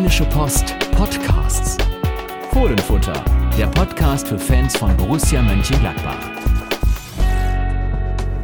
Rheinische 0.00 0.24
Post 0.24 0.74
Podcasts. 0.92 1.76
Fohlenfutter, 2.54 3.22
der 3.58 3.66
Podcast 3.66 4.28
für 4.28 4.38
Fans 4.38 4.74
von 4.74 4.96
Borussia 4.96 5.42
Mönchengladbach. 5.42 6.16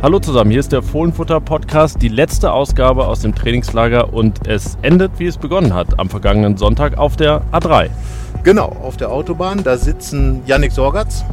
Hallo 0.03 0.19
zusammen, 0.19 0.51
hier 0.51 0.61
ist 0.61 0.71
der 0.71 0.83
Fohlenfutter 0.83 1.41
Podcast, 1.41 2.03
die 2.03 2.09
letzte 2.09 2.53
Ausgabe 2.53 3.07
aus 3.07 3.21
dem 3.21 3.35
Trainingslager 3.35 4.13
und 4.13 4.47
es 4.47 4.77
endet, 4.83 5.13
wie 5.19 5.25
es 5.25 5.39
begonnen 5.39 5.73
hat, 5.73 5.99
am 5.99 6.11
vergangenen 6.11 6.59
Sonntag 6.59 6.99
auf 6.99 7.17
der 7.17 7.41
A3. 7.53 7.89
Genau, 8.45 8.67
auf 8.83 8.99
der 8.99 9.11
Autobahn, 9.11 9.65
da 9.65 9.79
sitzen 9.79 10.43
Yannick 10.45 10.73
Sorgatz, 10.73 11.25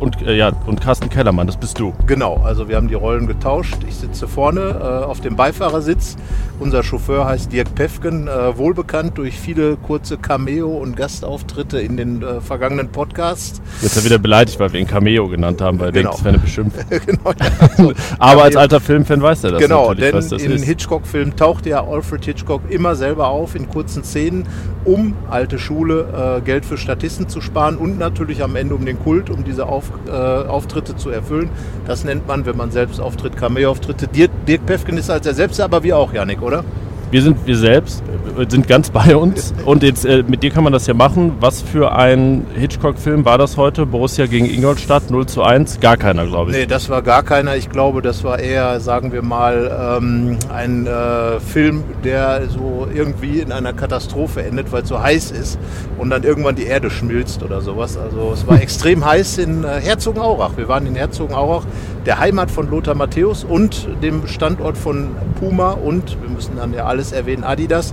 und, 0.00 0.22
äh, 0.22 0.36
ja, 0.36 0.52
und 0.66 0.80
Carsten 0.80 1.08
Kellermann, 1.10 1.46
das 1.46 1.56
bist 1.56 1.78
du. 1.78 1.92
Genau, 2.06 2.36
also 2.42 2.68
wir 2.68 2.76
haben 2.76 2.88
die 2.88 2.94
Rollen 2.94 3.26
getauscht. 3.26 3.76
Ich 3.86 3.96
sitze 3.96 4.26
vorne 4.26 4.60
äh, 4.60 5.04
auf 5.04 5.20
dem 5.20 5.36
Beifahrersitz. 5.36 6.16
Unser 6.58 6.82
Chauffeur 6.82 7.26
heißt 7.26 7.52
Dirk 7.52 7.74
Pefken, 7.74 8.28
äh, 8.28 8.56
wohlbekannt 8.56 9.16
durch 9.16 9.38
viele 9.38 9.76
kurze 9.76 10.18
Cameo- 10.18 10.76
und 10.78 10.96
Gastauftritte 10.96 11.80
in 11.80 11.96
den 11.96 12.22
äh, 12.22 12.40
vergangenen 12.40 12.88
Podcasts. 12.88 13.60
Jetzt 13.80 13.96
er 13.96 14.04
wieder 14.04 14.18
beleidigt, 14.18 14.58
weil 14.58 14.72
wir 14.72 14.80
ihn 14.80 14.86
Cameo 14.86 15.28
genannt 15.28 15.60
haben, 15.60 15.78
weil 15.78 15.92
Genau. 15.92 16.10
denkt, 16.10 16.18
es 16.18 16.24
wäre 16.24 16.34
eine 16.34 16.42
Beschimpfung. 16.42 16.84
genau, 17.06 17.32
ja, 17.38 17.68
also, 17.76 17.92
Aber 18.18 18.42
als 18.44 18.56
alter 18.56 18.80
Filmfan 18.80 19.22
weiß 19.22 19.44
er 19.44 19.52
das 19.52 19.60
Genau, 19.60 19.94
denn 19.94 20.14
was 20.14 20.28
das 20.28 20.42
in. 20.42 20.60
Hitchcock-Filmen 20.62 21.36
taucht 21.36 21.66
ja 21.66 21.84
Alfred 21.86 22.24
Hitchcock 22.24 22.62
immer 22.70 22.94
selber 22.94 23.28
auf 23.28 23.54
in 23.54 23.68
kurzen 23.68 24.04
Szenen, 24.04 24.46
um 24.84 25.14
alte 25.28 25.58
Schule 25.58 26.38
äh, 26.38 26.40
Geld 26.42 26.64
für 26.64 26.78
Statisten 26.78 27.28
zu 27.28 27.40
sparen 27.40 27.76
und 27.76 27.98
natürlich 27.98 28.42
am 28.42 28.56
Ende 28.56 28.74
um 28.74 28.84
den 28.84 28.98
Kult, 28.98 29.30
um 29.30 29.44
diese 29.44 29.66
äh, 30.06 30.10
Auftritte 30.10 30.96
zu 30.96 31.10
erfüllen. 31.10 31.50
Das 31.86 32.04
nennt 32.04 32.26
man, 32.26 32.46
wenn 32.46 32.56
man 32.56 32.70
selbst 32.70 33.00
auftritt, 33.00 33.36
Cameo-Auftritte. 33.36 34.08
Dirk, 34.08 34.30
Dirk 34.46 34.88
ist 34.88 35.10
als 35.10 35.26
er 35.26 35.34
selbst, 35.34 35.60
aber 35.60 35.82
wir 35.82 35.96
auch, 35.96 36.12
Janik, 36.12 36.42
oder? 36.42 36.64
Wir 37.10 37.22
sind 37.22 37.44
wir 37.44 37.56
selbst, 37.56 38.04
äh, 38.38 38.46
sind 38.48 38.68
ganz 38.68 38.90
bei 38.90 39.16
uns 39.16 39.52
und 39.64 39.82
jetzt 39.82 40.04
äh, 40.04 40.22
mit 40.26 40.44
dir 40.44 40.50
kann 40.50 40.62
man 40.62 40.72
das 40.72 40.86
ja 40.86 40.94
machen. 40.94 41.32
Was 41.40 41.60
für 41.60 41.92
ein 41.92 42.46
Hitchcock-Film 42.54 43.24
war 43.24 43.36
das 43.36 43.56
heute? 43.56 43.84
Borussia 43.84 44.26
gegen 44.26 44.46
Ingolstadt 44.46 45.10
0 45.10 45.26
zu 45.26 45.42
1? 45.42 45.80
Gar 45.80 45.96
keiner, 45.96 46.24
glaube 46.24 46.52
ich. 46.52 46.56
Nee, 46.56 46.66
das 46.66 46.88
war 46.88 47.02
gar 47.02 47.24
keiner. 47.24 47.56
Ich 47.56 47.68
glaube, 47.68 48.00
das 48.00 48.22
war 48.22 48.38
eher, 48.38 48.78
sagen 48.78 49.12
wir 49.12 49.22
mal, 49.22 49.98
ähm, 49.98 50.38
ein 50.54 50.86
äh, 50.86 51.40
Film, 51.40 51.82
der 52.04 52.48
so 52.48 52.86
irgendwie 52.94 53.40
in 53.40 53.50
einer 53.50 53.72
Katastrophe 53.72 54.44
endet, 54.44 54.70
weil 54.70 54.82
es 54.82 54.88
so 54.88 55.02
heiß 55.02 55.32
ist 55.32 55.58
und 55.98 56.10
dann 56.10 56.22
irgendwann 56.22 56.54
die 56.54 56.66
Erde 56.66 56.90
schmilzt 56.90 57.42
oder 57.42 57.60
sowas. 57.60 57.96
Also 57.96 58.30
es 58.32 58.46
war 58.46 58.60
extrem 58.62 59.04
heiß 59.04 59.38
in 59.38 59.64
äh, 59.64 59.80
Herzogenaurach. 59.80 60.56
Wir 60.56 60.68
waren 60.68 60.86
in 60.86 60.94
Herzogenaurach, 60.94 61.64
der 62.06 62.18
Heimat 62.18 62.50
von 62.50 62.70
Lothar 62.70 62.94
Matthäus 62.94 63.44
und 63.44 63.88
dem 64.02 64.26
Standort 64.26 64.76
von 64.78 65.08
Puma 65.38 65.72
und, 65.72 66.16
wir 66.22 66.30
müssen 66.30 66.56
dann 66.56 66.72
ja 66.72 66.84
alles 66.86 67.12
erwähnen, 67.12 67.44
Adidas. 67.44 67.92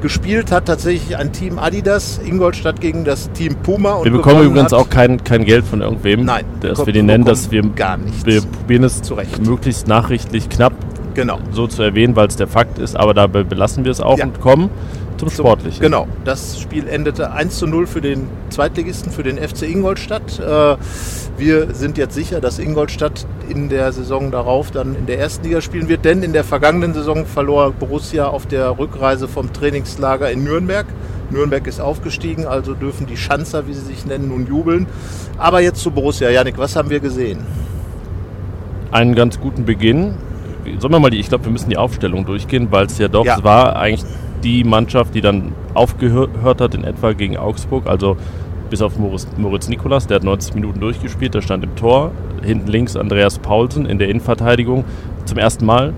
Gespielt 0.00 0.52
hat 0.52 0.66
tatsächlich 0.66 1.16
ein 1.16 1.32
Team 1.32 1.58
Adidas, 1.58 2.20
Ingolstadt 2.24 2.80
gegen 2.80 3.04
das 3.04 3.30
Team 3.32 3.56
Puma. 3.56 3.94
Und 3.94 4.04
Wir 4.04 4.12
bekommen 4.12 4.44
übrigens 4.44 4.72
auch 4.72 4.88
kein, 4.88 5.22
kein 5.24 5.44
Geld 5.44 5.64
von 5.64 5.80
irgendwem, 5.80 6.24
Nein, 6.24 6.44
dass 6.60 6.86
wir 6.86 6.92
die 6.92 7.02
nennen, 7.02 7.24
dass 7.24 7.50
wir, 7.50 7.62
gar 7.62 7.96
nichts. 7.96 8.24
wir 8.24 8.42
probieren 8.42 8.84
es 8.84 9.02
Zu 9.02 9.14
Recht. 9.14 9.44
möglichst 9.44 9.88
nachrichtlich 9.88 10.48
knapp 10.48 10.72
Genau. 11.14 11.38
so 11.50 11.66
zu 11.66 11.82
erwähnen, 11.82 12.14
weil 12.14 12.28
es 12.28 12.36
der 12.36 12.46
Fakt 12.46 12.78
ist, 12.78 12.96
aber 12.96 13.12
dabei 13.12 13.42
belassen 13.42 13.84
wir 13.84 13.90
es 13.90 14.00
auch 14.00 14.18
Ja. 14.18 14.24
und 14.26 14.40
kommen 14.40 14.70
zum 15.18 15.30
Sportlichen. 15.30 15.80
Genau, 15.80 16.06
das 16.24 16.60
Spiel 16.60 16.86
endete 16.88 17.32
1 17.32 17.58
zu 17.58 17.66
0 17.66 17.86
für 17.86 18.00
den 18.00 18.28
Zweitligisten, 18.50 19.12
für 19.12 19.22
den 19.22 19.36
FC 19.38 19.62
Ingolstadt. 19.62 20.38
Äh, 20.38 20.76
Wir 21.38 21.72
sind 21.74 21.98
jetzt 21.98 22.14
sicher, 22.14 22.40
dass 22.40 22.58
Ingolstadt 22.58 23.24
in 23.48 23.68
der 23.68 23.92
Saison 23.92 24.30
darauf 24.32 24.70
dann 24.72 24.96
in 24.96 25.06
der 25.06 25.20
ersten 25.20 25.44
Liga 25.44 25.60
spielen 25.60 25.88
wird, 25.88 26.04
denn 26.04 26.22
in 26.24 26.32
der 26.32 26.42
vergangenen 26.42 26.94
Saison 26.94 27.26
verlor 27.26 27.70
Borussia 27.72 28.26
auf 28.26 28.46
der 28.46 28.76
Rückreise 28.78 29.28
vom 29.28 29.52
Trainingslager 29.52 30.30
in 30.32 30.42
Nürnberg. 30.42 30.86
Nürnberg 31.30 31.66
ist 31.68 31.80
aufgestiegen, 31.80 32.46
also 32.46 32.74
dürfen 32.74 33.06
die 33.06 33.16
Schanzer, 33.16 33.68
wie 33.68 33.74
sie 33.74 33.82
sich 33.84 34.04
nennen, 34.06 34.28
nun 34.28 34.46
jubeln. 34.48 34.86
Aber 35.36 35.60
jetzt 35.60 35.80
zu 35.80 35.90
Borussia. 35.92 36.28
Janik, 36.30 36.58
was 36.58 36.74
haben 36.74 36.90
wir 36.90 36.98
gesehen? 37.00 37.38
Einen 38.90 39.14
ganz 39.14 39.38
guten 39.38 39.64
Beginn. 39.64 40.14
Sollen 40.80 40.92
wir 40.92 41.00
mal 41.00 41.10
die, 41.10 41.20
ich 41.20 41.28
glaube, 41.28 41.44
wir 41.44 41.52
müssen 41.52 41.70
die 41.70 41.76
Aufstellung 41.76 42.24
durchgehen, 42.26 42.68
weil 42.70 42.86
es 42.86 42.98
ja 42.98 43.08
doch, 43.08 43.24
Ja. 43.24 43.42
war 43.44 43.76
eigentlich 43.76 44.04
die 44.42 44.64
Mannschaft, 44.64 45.14
die 45.14 45.20
dann 45.20 45.52
aufgehört 45.74 46.60
hat 46.60 46.74
in 46.74 46.84
etwa 46.84 47.12
gegen 47.12 47.36
Augsburg, 47.36 47.86
also 47.86 48.16
bis 48.70 48.82
auf 48.82 48.98
Moritz, 48.98 49.26
Moritz 49.36 49.68
Nikolas, 49.68 50.06
der 50.06 50.16
hat 50.16 50.24
90 50.24 50.54
Minuten 50.54 50.80
durchgespielt, 50.80 51.34
der 51.34 51.42
stand 51.42 51.64
im 51.64 51.74
Tor. 51.76 52.12
Hinten 52.42 52.68
links 52.68 52.96
Andreas 52.96 53.38
Paulsen 53.38 53.86
in 53.86 53.98
der 53.98 54.08
Innenverteidigung 54.08 54.84
zum 55.24 55.38
ersten 55.38 55.64
Mal. 55.66 55.92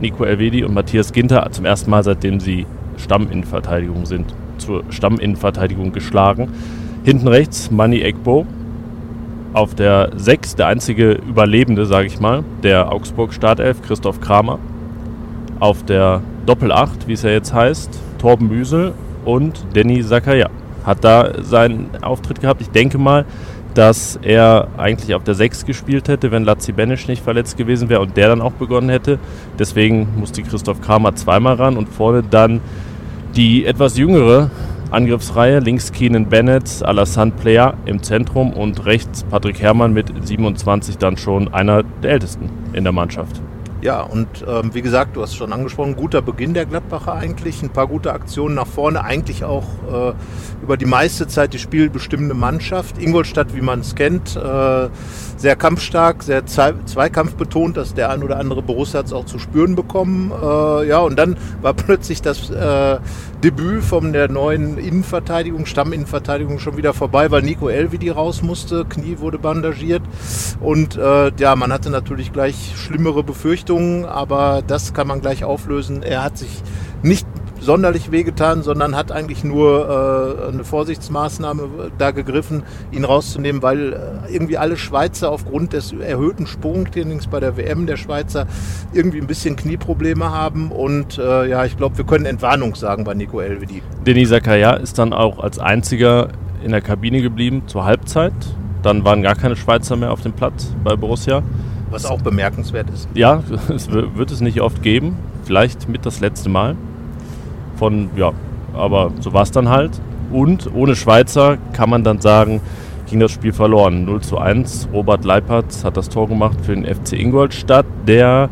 Nico 0.00 0.24
Elvedi 0.24 0.64
und 0.64 0.74
Matthias 0.74 1.12
Ginter 1.12 1.46
zum 1.50 1.64
ersten 1.64 1.90
Mal, 1.90 2.02
seitdem 2.02 2.40
sie 2.40 2.66
Stamminnenverteidigung 2.96 4.06
sind, 4.06 4.34
zur 4.58 4.84
Stamminnenverteidigung 4.90 5.92
geschlagen. 5.92 6.48
Hinten 7.04 7.28
rechts 7.28 7.70
Manny 7.70 8.00
Egbo, 8.00 8.46
auf 9.52 9.74
der 9.74 10.10
6 10.16 10.56
der 10.56 10.66
einzige 10.66 11.12
Überlebende, 11.12 11.86
sage 11.86 12.06
ich 12.06 12.18
mal, 12.18 12.44
der 12.62 12.92
Augsburg-Startelf, 12.92 13.82
Christoph 13.82 14.20
Kramer. 14.20 14.58
Auf 15.60 15.84
der 15.84 16.22
Doppel-8, 16.44 17.06
wie 17.06 17.12
es 17.12 17.22
ja 17.22 17.30
jetzt 17.30 17.52
heißt, 17.52 17.90
Torben 18.18 18.48
Müsel 18.48 18.92
und 19.24 19.64
Danny 19.74 20.02
Zakaria. 20.04 20.50
Hat 20.84 21.02
da 21.02 21.42
seinen 21.42 21.90
Auftritt 22.02 22.40
gehabt. 22.40 22.60
Ich 22.60 22.70
denke 22.70 22.98
mal, 22.98 23.24
dass 23.74 24.18
er 24.22 24.68
eigentlich 24.76 25.14
auf 25.14 25.24
der 25.24 25.34
6 25.34 25.66
gespielt 25.66 26.08
hätte, 26.08 26.30
wenn 26.30 26.44
Lazzi 26.44 26.72
Benisch 26.72 27.08
nicht 27.08 27.22
verletzt 27.22 27.56
gewesen 27.56 27.88
wäre 27.88 28.00
und 28.00 28.16
der 28.16 28.28
dann 28.28 28.40
auch 28.40 28.52
begonnen 28.52 28.88
hätte. 28.88 29.18
Deswegen 29.58 30.08
musste 30.16 30.42
Christoph 30.42 30.80
Kramer 30.80 31.14
zweimal 31.16 31.54
ran 31.54 31.76
und 31.76 31.88
vorne 31.88 32.22
dann 32.22 32.60
die 33.34 33.66
etwas 33.66 33.98
jüngere 33.98 34.50
Angriffsreihe. 34.90 35.58
Links 35.58 35.90
Keenan 35.90 36.26
Bennett, 36.26 36.82
Alassane 36.84 37.32
Player 37.32 37.74
im 37.84 38.02
Zentrum 38.02 38.52
und 38.52 38.86
rechts 38.86 39.24
Patrick 39.24 39.60
Herrmann 39.60 39.92
mit 39.92 40.12
27 40.24 40.98
dann 40.98 41.16
schon 41.16 41.52
einer 41.52 41.82
der 42.02 42.12
ältesten 42.12 42.48
in 42.74 42.84
der 42.84 42.92
Mannschaft. 42.92 43.40
Ja, 43.84 44.00
und 44.00 44.42
ähm, 44.48 44.72
wie 44.72 44.80
gesagt, 44.80 45.14
du 45.14 45.20
hast 45.20 45.36
schon 45.36 45.52
angesprochen, 45.52 45.94
guter 45.94 46.22
Beginn 46.22 46.54
der 46.54 46.64
Gladbacher 46.64 47.12
eigentlich, 47.12 47.62
ein 47.62 47.68
paar 47.68 47.86
gute 47.86 48.14
Aktionen 48.14 48.54
nach 48.54 48.66
vorne, 48.66 49.04
eigentlich 49.04 49.44
auch 49.44 49.66
äh, 49.92 50.14
über 50.62 50.78
die 50.78 50.86
meiste 50.86 51.28
Zeit 51.28 51.52
die 51.52 51.58
spielbestimmende 51.58 52.32
Mannschaft. 52.32 52.96
Ingolstadt, 52.96 53.54
wie 53.54 53.60
man 53.60 53.80
es 53.80 53.94
kennt, 53.94 54.36
äh, 54.36 54.88
sehr 55.36 55.56
kampfstark, 55.56 56.22
sehr 56.22 56.46
zweikampfbetont, 56.46 57.76
dass 57.76 57.92
der 57.92 58.08
ein 58.08 58.22
oder 58.22 58.38
andere 58.38 58.62
Borussia 58.62 59.00
hat 59.00 59.06
es 59.06 59.12
auch 59.12 59.26
zu 59.26 59.38
spüren 59.38 59.74
bekommen. 59.74 60.32
Äh, 60.32 60.88
ja, 60.88 61.00
und 61.00 61.18
dann 61.18 61.36
war 61.60 61.74
plötzlich 61.74 62.22
das 62.22 62.48
äh, 62.48 62.98
Debüt 63.44 63.84
von 63.84 64.14
der 64.14 64.30
neuen 64.30 64.78
Innenverteidigung, 64.78 65.66
Stamminnenverteidigung 65.66 66.58
schon 66.58 66.78
wieder 66.78 66.94
vorbei, 66.94 67.30
weil 67.30 67.42
Nico 67.42 67.68
Elvedi 67.68 68.08
raus 68.08 68.40
musste, 68.40 68.86
Knie 68.86 69.18
wurde 69.18 69.38
bandagiert 69.38 70.00
und 70.60 70.96
äh, 70.96 71.30
ja, 71.36 71.54
man 71.54 71.70
hatte 71.70 71.90
natürlich 71.90 72.32
gleich 72.32 72.72
schlimmere 72.76 73.22
Befürchtungen, 73.22 73.73
aber 74.04 74.62
das 74.66 74.94
kann 74.94 75.06
man 75.06 75.20
gleich 75.20 75.44
auflösen. 75.44 76.02
Er 76.02 76.22
hat 76.22 76.38
sich 76.38 76.62
nicht 77.02 77.26
sonderlich 77.64 78.12
wehgetan, 78.12 78.62
sondern 78.62 78.94
hat 78.94 79.10
eigentlich 79.10 79.42
nur 79.42 79.88
äh, 79.88 80.48
eine 80.52 80.64
Vorsichtsmaßnahme 80.64 81.92
da 81.98 82.10
gegriffen, 82.10 82.62
ihn 82.92 83.04
rauszunehmen, 83.04 83.62
weil 83.62 83.92
äh, 83.92 84.32
irgendwie 84.32 84.58
alle 84.58 84.76
Schweizer 84.76 85.30
aufgrund 85.30 85.72
des 85.72 85.92
erhöhten 85.92 86.46
Sprungtrainings 86.46 87.26
bei 87.26 87.40
der 87.40 87.56
WM 87.56 87.86
der 87.86 87.96
Schweizer 87.96 88.46
irgendwie 88.92 89.18
ein 89.20 89.26
bisschen 89.26 89.56
Knieprobleme 89.56 90.30
haben 90.30 90.70
und 90.70 91.18
äh, 91.18 91.48
ja, 91.48 91.64
ich 91.64 91.76
glaube, 91.76 91.96
wir 91.98 92.04
können 92.04 92.26
Entwarnung 92.26 92.74
sagen 92.74 93.04
bei 93.04 93.14
Nico 93.14 93.40
Elvedi. 93.40 93.82
Denis 94.06 94.28
Zakaria 94.28 94.74
ist 94.74 94.98
dann 94.98 95.12
auch 95.12 95.38
als 95.38 95.58
einziger 95.58 96.28
in 96.62 96.70
der 96.70 96.80
Kabine 96.80 97.22
geblieben 97.22 97.62
zur 97.66 97.84
Halbzeit. 97.84 98.34
Dann 98.82 99.04
waren 99.04 99.22
gar 99.22 99.34
keine 99.34 99.56
Schweizer 99.56 99.96
mehr 99.96 100.12
auf 100.12 100.20
dem 100.20 100.32
Platz 100.32 100.74
bei 100.84 100.94
Borussia. 100.96 101.42
Was 101.94 102.06
auch 102.06 102.20
bemerkenswert 102.20 102.90
ist. 102.90 103.08
Ja, 103.14 103.40
es 103.72 103.88
wird 103.90 104.30
es 104.32 104.40
nicht 104.40 104.60
oft 104.60 104.82
geben. 104.82 105.16
Vielleicht 105.44 105.88
mit 105.88 106.04
das 106.04 106.18
letzte 106.18 106.48
Mal. 106.48 106.74
Von, 107.76 108.10
ja, 108.16 108.32
aber 108.74 109.12
so 109.20 109.32
war 109.32 109.42
es 109.42 109.52
dann 109.52 109.68
halt. 109.68 110.00
Und 110.32 110.74
ohne 110.74 110.96
Schweizer 110.96 111.56
kann 111.72 111.88
man 111.88 112.02
dann 112.02 112.20
sagen, 112.20 112.60
ging 113.08 113.20
das 113.20 113.30
Spiel 113.30 113.52
verloren. 113.52 114.04
0 114.06 114.22
zu 114.22 114.38
1. 114.38 114.88
Robert 114.92 115.24
Leipertz 115.24 115.84
hat 115.84 115.96
das 115.96 116.08
Tor 116.08 116.28
gemacht 116.28 116.58
für 116.62 116.74
den 116.74 116.84
FC 116.84 117.12
Ingolstadt, 117.12 117.86
der, 118.08 118.48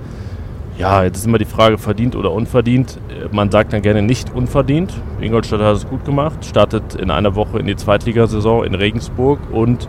ja, 0.79 1.03
jetzt 1.03 1.19
ist 1.19 1.27
immer 1.27 1.39
die 1.39 1.45
Frage, 1.45 1.79
verdient 1.79 2.15
oder 2.15 2.31
unverdient. 2.31 3.01
Man 3.33 3.51
sagt 3.51 3.73
dann 3.73 3.83
gerne 3.83 4.03
nicht 4.03 4.33
unverdient. 4.33 4.95
Ingolstadt 5.21 5.61
hat 5.61 5.75
es 5.75 5.89
gut 5.89 6.05
gemacht, 6.05 6.45
startet 6.45 6.95
in 6.95 7.11
einer 7.11 7.35
Woche 7.35 7.59
in 7.59 7.67
die 7.67 7.75
Zweitligasaison 7.75 8.65
in 8.65 8.77
Regensburg 8.77 9.41
und 9.51 9.89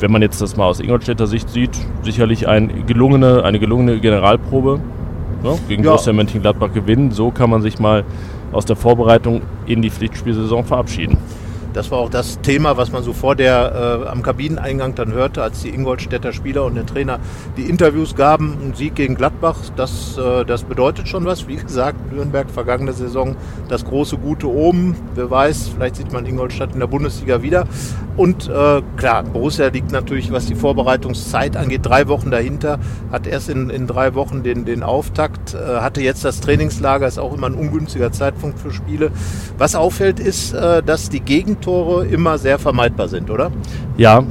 wenn 0.00 0.12
man 0.12 0.22
jetzt 0.22 0.40
das 0.40 0.56
mal 0.56 0.66
aus 0.66 0.80
Ingolstädter 0.80 1.26
Sicht 1.26 1.50
sieht, 1.50 1.70
sicherlich 2.02 2.46
ein 2.48 2.86
gelungene, 2.86 3.44
eine 3.44 3.58
gelungene 3.58 3.98
Generalprobe 3.98 4.80
ne, 5.42 5.58
gegen 5.68 5.84
Ja. 5.84 5.90
Borussia 5.90 6.12
Mönchengladbach 6.12 6.72
gewinnen. 6.72 7.10
So 7.10 7.30
kann 7.30 7.50
man 7.50 7.62
sich 7.62 7.78
mal 7.78 8.04
aus 8.52 8.64
der 8.64 8.76
Vorbereitung 8.76 9.42
in 9.66 9.82
die 9.82 9.90
Pflichtspielsaison 9.90 10.64
verabschieden. 10.64 11.18
Das 11.78 11.92
war 11.92 11.98
auch 11.98 12.10
das 12.10 12.40
Thema, 12.40 12.76
was 12.76 12.90
man 12.90 13.04
so 13.04 13.12
vor 13.12 13.36
der 13.36 14.02
äh, 14.04 14.08
am 14.08 14.20
Kabineneingang 14.24 14.96
dann 14.96 15.12
hörte, 15.12 15.44
als 15.44 15.62
die 15.62 15.68
Ingolstädter 15.68 16.32
Spieler 16.32 16.64
und 16.64 16.74
der 16.74 16.84
Trainer 16.84 17.20
die 17.56 17.70
Interviews 17.70 18.16
gaben. 18.16 18.58
Ein 18.60 18.74
Sieg 18.74 18.96
gegen 18.96 19.14
Gladbach, 19.14 19.58
das, 19.76 20.18
äh, 20.18 20.44
das 20.44 20.64
bedeutet 20.64 21.06
schon 21.06 21.24
was. 21.24 21.46
Wie 21.46 21.54
gesagt, 21.54 22.12
Nürnberg 22.12 22.50
vergangene 22.50 22.92
Saison 22.92 23.36
das 23.68 23.84
große 23.84 24.18
Gute 24.18 24.48
oben. 24.48 24.96
Wer 25.14 25.30
weiß, 25.30 25.70
vielleicht 25.76 25.94
sieht 25.94 26.12
man 26.12 26.26
Ingolstadt 26.26 26.72
in 26.72 26.80
der 26.80 26.88
Bundesliga 26.88 27.42
wieder. 27.42 27.68
Und 28.16 28.48
äh, 28.48 28.82
klar, 28.96 29.22
Borussia 29.22 29.68
liegt 29.68 29.92
natürlich, 29.92 30.32
was 30.32 30.46
die 30.46 30.56
Vorbereitungszeit 30.56 31.56
angeht, 31.56 31.82
drei 31.84 32.08
Wochen 32.08 32.32
dahinter. 32.32 32.80
Hat 33.12 33.28
erst 33.28 33.48
in, 33.48 33.70
in 33.70 33.86
drei 33.86 34.16
Wochen 34.16 34.42
den, 34.42 34.64
den 34.64 34.82
Auftakt, 34.82 35.54
äh, 35.54 35.58
hatte 35.80 36.00
jetzt 36.00 36.24
das 36.24 36.40
Trainingslager, 36.40 37.06
ist 37.06 37.20
auch 37.20 37.32
immer 37.32 37.46
ein 37.46 37.54
ungünstiger 37.54 38.10
Zeitpunkt 38.10 38.58
für 38.58 38.72
Spiele. 38.72 39.12
Was 39.56 39.76
auffällt, 39.76 40.18
ist, 40.18 40.52
äh, 40.52 40.82
dass 40.82 41.10
die 41.10 41.20
Gegentore 41.68 42.06
immer 42.06 42.38
sehr 42.38 42.58
vermeidbar 42.58 43.08
sind, 43.08 43.30
oder? 43.30 43.50
Ja, 43.96 44.22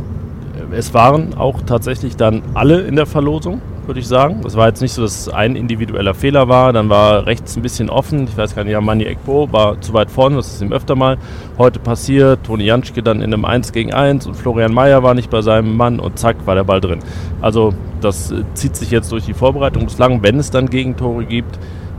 es 0.71 0.93
waren 0.93 1.35
auch 1.35 1.61
tatsächlich 1.61 2.15
dann 2.15 2.41
alle 2.53 2.81
in 2.81 2.95
der 2.95 3.05
Verlosung 3.05 3.61
würde 3.85 4.01
ich 4.01 4.07
sagen. 4.07 4.41
Es 4.45 4.57
war 4.57 4.67
jetzt 4.67 4.81
nicht 4.81 4.91
so, 4.91 5.01
dass 5.01 5.17
es 5.17 5.29
ein 5.29 5.55
individueller 5.55 6.13
Fehler 6.13 6.49
war. 6.49 6.73
Dann 6.73 6.89
war 6.89 7.25
rechts 7.25 7.55
ein 7.55 7.61
bisschen 7.61 7.89
offen. 7.89 8.25
Ich 8.25 8.35
weiß 8.37 8.53
gar 8.53 8.65
nicht, 8.65 8.77
Mani 8.81 9.05
Ekbo 9.05 9.49
war 9.53 9.79
zu 9.79 9.93
weit 9.93 10.11
vorne. 10.11 10.35
Das 10.35 10.47
ist 10.47 10.61
ihm 10.61 10.73
öfter 10.73 10.97
mal 10.97 11.17
heute 11.57 11.79
passiert. 11.79 12.43
Toni 12.43 12.65
Janschke 12.65 13.01
dann 13.01 13.21
in 13.21 13.33
einem 13.33 13.45
1 13.45 13.71
gegen 13.71 13.93
1 13.93 14.27
und 14.27 14.35
Florian 14.35 14.73
Mayer 14.73 15.03
war 15.03 15.13
nicht 15.13 15.29
bei 15.29 15.41
seinem 15.41 15.77
Mann 15.77 16.01
und 16.01 16.19
zack, 16.19 16.35
war 16.45 16.55
der 16.55 16.65
Ball 16.65 16.81
drin. 16.81 16.99
Also 17.39 17.73
das 18.01 18.29
äh, 18.31 18.43
zieht 18.55 18.75
sich 18.75 18.91
jetzt 18.91 19.09
durch 19.13 19.23
die 19.23 19.33
Vorbereitung 19.33 19.85
bislang. 19.85 20.21
Wenn 20.21 20.37
es 20.37 20.51
dann 20.51 20.69
Gegentore 20.69 21.23
gibt, 21.23 21.57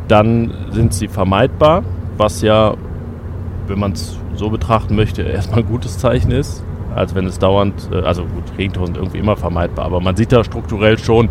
dann 0.09 0.53
sind 0.73 0.93
sie 0.93 1.09
vermeidbar, 1.09 1.85
was 2.19 2.43
ja, 2.43 2.75
wenn 3.67 3.79
man 3.79 3.93
es 3.93 4.19
so 4.39 4.51
betrachten 4.51 4.97
möchte, 4.97 5.23
erstmal 5.23 5.61
ein 5.61 5.67
gutes 5.67 5.99
Zeichen 5.99 6.31
ist 6.31 6.65
als 6.95 7.15
wenn 7.15 7.27
es 7.27 7.39
dauernd, 7.39 7.89
äh, 7.93 8.01
also 8.01 8.23
gut, 8.25 8.57
Gegentore 8.57 8.87
sind 8.87 8.97
irgendwie 8.97 9.19
immer 9.19 9.37
vermeidbar, 9.37 9.85
aber 9.87 10.01
man 10.01 10.17
sieht 10.17 10.33
da 10.33 10.43
strukturell 10.43 10.99
schon, 10.99 11.29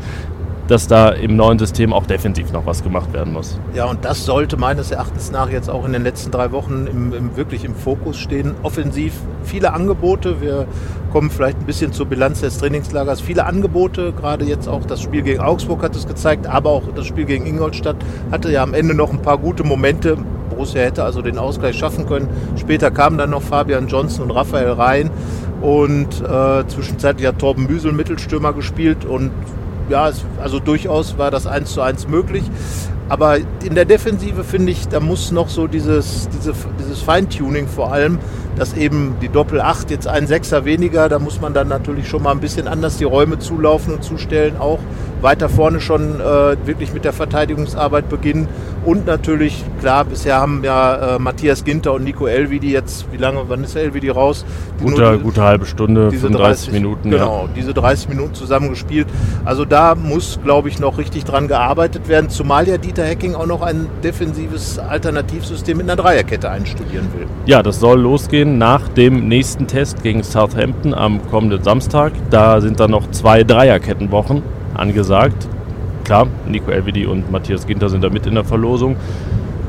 dass 0.67 0.87
da 0.87 1.09
im 1.09 1.37
neuen 1.37 1.57
System 1.59 1.93
auch 1.93 2.05
defensiv 2.05 2.51
noch 2.51 2.65
was 2.65 2.83
gemacht 2.83 3.13
werden 3.13 3.31
muss. 3.31 3.57
Ja, 3.73 3.85
und 3.85 4.03
das 4.03 4.25
sollte 4.25 4.57
meines 4.57 4.91
Erachtens 4.91 5.31
nach 5.31 5.49
jetzt 5.49 5.69
auch 5.69 5.85
in 5.85 5.93
den 5.93 6.03
letzten 6.03 6.29
drei 6.29 6.51
Wochen 6.51 6.87
im, 6.91 7.13
im, 7.13 7.37
wirklich 7.37 7.63
im 7.63 7.73
Fokus 7.73 8.17
stehen. 8.17 8.53
Offensiv 8.63 9.13
viele 9.43 9.71
Angebote. 9.71 10.41
Wir 10.41 10.67
kommen 11.13 11.29
vielleicht 11.29 11.57
ein 11.59 11.65
bisschen 11.65 11.93
zur 11.93 12.07
Bilanz 12.07 12.41
des 12.41 12.57
Trainingslagers. 12.57 13.21
Viele 13.21 13.45
Angebote, 13.45 14.11
gerade 14.11 14.43
jetzt 14.43 14.67
auch 14.67 14.85
das 14.85 15.01
Spiel 15.01 15.21
gegen 15.21 15.39
Augsburg 15.39 15.83
hat 15.83 15.95
es 15.95 16.05
gezeigt, 16.05 16.47
aber 16.47 16.71
auch 16.71 16.83
das 16.93 17.05
Spiel 17.05 17.23
gegen 17.23 17.45
Ingolstadt 17.45 17.95
hatte 18.29 18.51
ja 18.51 18.61
am 18.61 18.73
Ende 18.73 18.93
noch 18.93 19.13
ein 19.13 19.21
paar 19.21 19.37
gute 19.37 19.63
Momente. 19.63 20.17
Borussia 20.57 20.81
hätte 20.81 21.03
also 21.03 21.21
den 21.21 21.37
Ausgleich 21.37 21.77
schaffen 21.77 22.07
können. 22.07 22.27
Später 22.57 22.89
kamen 22.89 23.17
dann 23.17 23.29
noch 23.29 23.43
Fabian 23.43 23.87
Johnson 23.87 24.23
und 24.23 24.31
Raphael 24.31 24.71
Rhein 24.71 25.11
und 25.61 26.21
äh, 26.21 26.67
zwischenzeitlich 26.67 27.27
hat 27.27 27.39
Torben 27.39 27.67
Büsel 27.67 27.91
Mittelstürmer 27.91 28.53
gespielt 28.53 29.05
und 29.05 29.31
ja, 29.89 30.09
es, 30.09 30.25
also 30.41 30.59
durchaus 30.59 31.17
war 31.17 31.31
das 31.31 31.47
1 31.47 31.71
zu 31.71 31.81
1 31.81 32.07
möglich. 32.07 32.43
Aber 33.09 33.37
in 33.37 33.75
der 33.75 33.85
Defensive 33.85 34.43
finde 34.43 34.73
ich, 34.73 34.89
da 34.89 34.99
muss 34.99 35.31
noch 35.31 35.47
so 35.47 35.67
dieses, 35.67 36.27
diese, 36.29 36.53
dieses 36.77 37.01
Feintuning 37.01 37.67
vor 37.67 37.93
allem, 37.93 38.19
dass 38.57 38.73
eben 38.73 39.15
die 39.21 39.29
Doppel 39.29 39.61
8 39.61 39.91
jetzt 39.91 40.07
ein 40.07 40.27
Sechser 40.27 40.65
weniger, 40.65 41.07
da 41.07 41.19
muss 41.19 41.39
man 41.39 41.53
dann 41.53 41.69
natürlich 41.69 42.09
schon 42.09 42.23
mal 42.23 42.31
ein 42.31 42.41
bisschen 42.41 42.67
anders 42.67 42.97
die 42.97 43.05
Räume 43.05 43.39
zulaufen 43.39 43.93
und 43.93 44.03
zustellen, 44.03 44.57
auch 44.59 44.79
weiter 45.21 45.49
vorne 45.49 45.79
schon 45.79 46.19
äh, 46.19 46.55
wirklich 46.65 46.93
mit 46.93 47.05
der 47.05 47.13
Verteidigungsarbeit 47.13 48.09
beginnen. 48.09 48.47
Und 48.85 49.05
natürlich, 49.05 49.65
klar, 49.81 50.05
bisher 50.05 50.37
haben 50.37 50.63
ja 50.63 51.15
äh, 51.15 51.19
Matthias 51.19 51.65
Ginter 51.65 51.93
und 51.93 52.03
Nico 52.03 52.25
Elvidi 52.25 52.71
jetzt, 52.71 53.11
wie 53.11 53.17
lange, 53.17 53.41
wann 53.47 53.63
ist 53.63 53.75
Elvidi 53.75 54.09
raus? 54.09 54.45
Gute, 54.81 55.17
die, 55.17 55.23
gute 55.23 55.41
halbe 55.41 55.65
Stunde, 55.65 56.07
diese 56.09 56.27
35 56.27 56.67
30, 56.67 56.73
Minuten. 56.73 57.11
Genau, 57.11 57.47
ja. 57.47 57.49
diese 57.53 57.73
30 57.73 58.09
Minuten 58.09 58.33
zusammen 58.33 58.69
gespielt. 58.69 59.07
Also 59.43 59.65
da 59.65 59.95
muss, 59.95 60.39
glaube 60.41 60.69
ich, 60.69 60.79
noch 60.79 60.97
richtig 60.97 61.25
dran 61.25 61.47
gearbeitet 61.47 62.07
werden, 62.07 62.29
zumal 62.29 62.67
ja 62.67 62.77
Dieter 62.77 63.03
Hecking 63.03 63.35
auch 63.35 63.47
noch 63.47 63.61
ein 63.61 63.87
defensives 64.03 64.79
Alternativsystem 64.79 65.79
in 65.81 65.87
der 65.87 65.97
Dreierkette 65.97 66.49
einstudieren 66.49 67.07
will. 67.17 67.27
Ja, 67.45 67.63
das 67.63 67.79
soll 67.79 67.99
losgehen 67.99 68.57
nach 68.57 68.87
dem 68.87 69.27
nächsten 69.27 69.67
Test 69.67 70.01
gegen 70.01 70.23
Southampton 70.23 70.93
am 70.93 71.27
kommenden 71.29 71.61
Samstag. 71.63 72.13
Da 72.29 72.61
sind 72.61 72.79
dann 72.79 72.91
noch 72.91 73.11
zwei 73.11 73.43
Dreierkettenwochen 73.43 74.43
angesagt. 74.77 75.47
Klar, 76.03 76.27
Nico 76.47 76.71
Elvedi 76.71 77.05
und 77.05 77.31
Matthias 77.31 77.67
Ginter 77.67 77.89
sind 77.89 78.03
da 78.03 78.09
mit 78.09 78.25
in 78.25 78.35
der 78.35 78.45
Verlosung. 78.45 78.95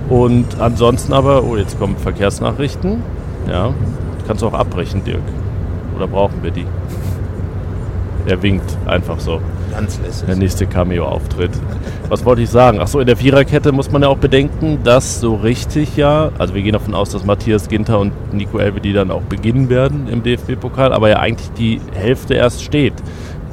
Und 0.09 0.61
ansonsten 0.61 1.13
aber, 1.13 1.43
oh, 1.45 1.57
jetzt 1.57 1.79
kommen 1.79 1.97
Verkehrsnachrichten. 1.97 3.03
Ja, 3.49 3.75
kannst 4.27 4.43
du 4.43 4.47
auch 4.47 4.55
abbrechen, 4.55 5.05
Dirk. 5.05 5.23
Oder 5.97 6.07
brauchen 6.07 6.43
wir 6.43 6.51
die? 6.51 6.67
Er 8.27 8.43
winkt 8.43 8.77
einfach 8.87 9.19
so. 9.21 9.41
Ganz 9.71 9.99
lässig. 10.01 10.27
Der 10.27 10.37
nächste 10.37 10.67
Cameo-Auftritt. 10.67 11.51
Was 12.09 12.25
wollte 12.25 12.43
ich 12.43 12.51
sagen? 12.51 12.81
Achso, 12.81 13.01
in 13.01 13.07
der 13.07 13.17
Viererkette 13.17 13.73
muss 13.73 13.91
man 13.91 14.03
ja 14.03 14.09
auch 14.09 14.19
bedenken, 14.19 14.79
dass 14.83 15.21
so 15.21 15.35
richtig 15.35 15.97
ja, 15.97 16.31
also 16.39 16.55
wir 16.55 16.63
gehen 16.63 16.73
davon 16.73 16.95
aus, 16.95 17.11
dass 17.11 17.25
Matthias 17.25 17.69
Ginter 17.69 17.99
und 17.99 18.13
Nico 18.33 18.59
Elvedi 18.59 18.93
dann 18.93 19.11
auch 19.11 19.23
beginnen 19.23 19.69
werden 19.69 20.09
im 20.09 20.23
DFB-Pokal, 20.23 20.93
aber 20.93 21.09
ja 21.09 21.21
eigentlich 21.21 21.51
die 21.53 21.81
Hälfte 21.93 22.35
erst 22.35 22.63
steht. 22.63 22.95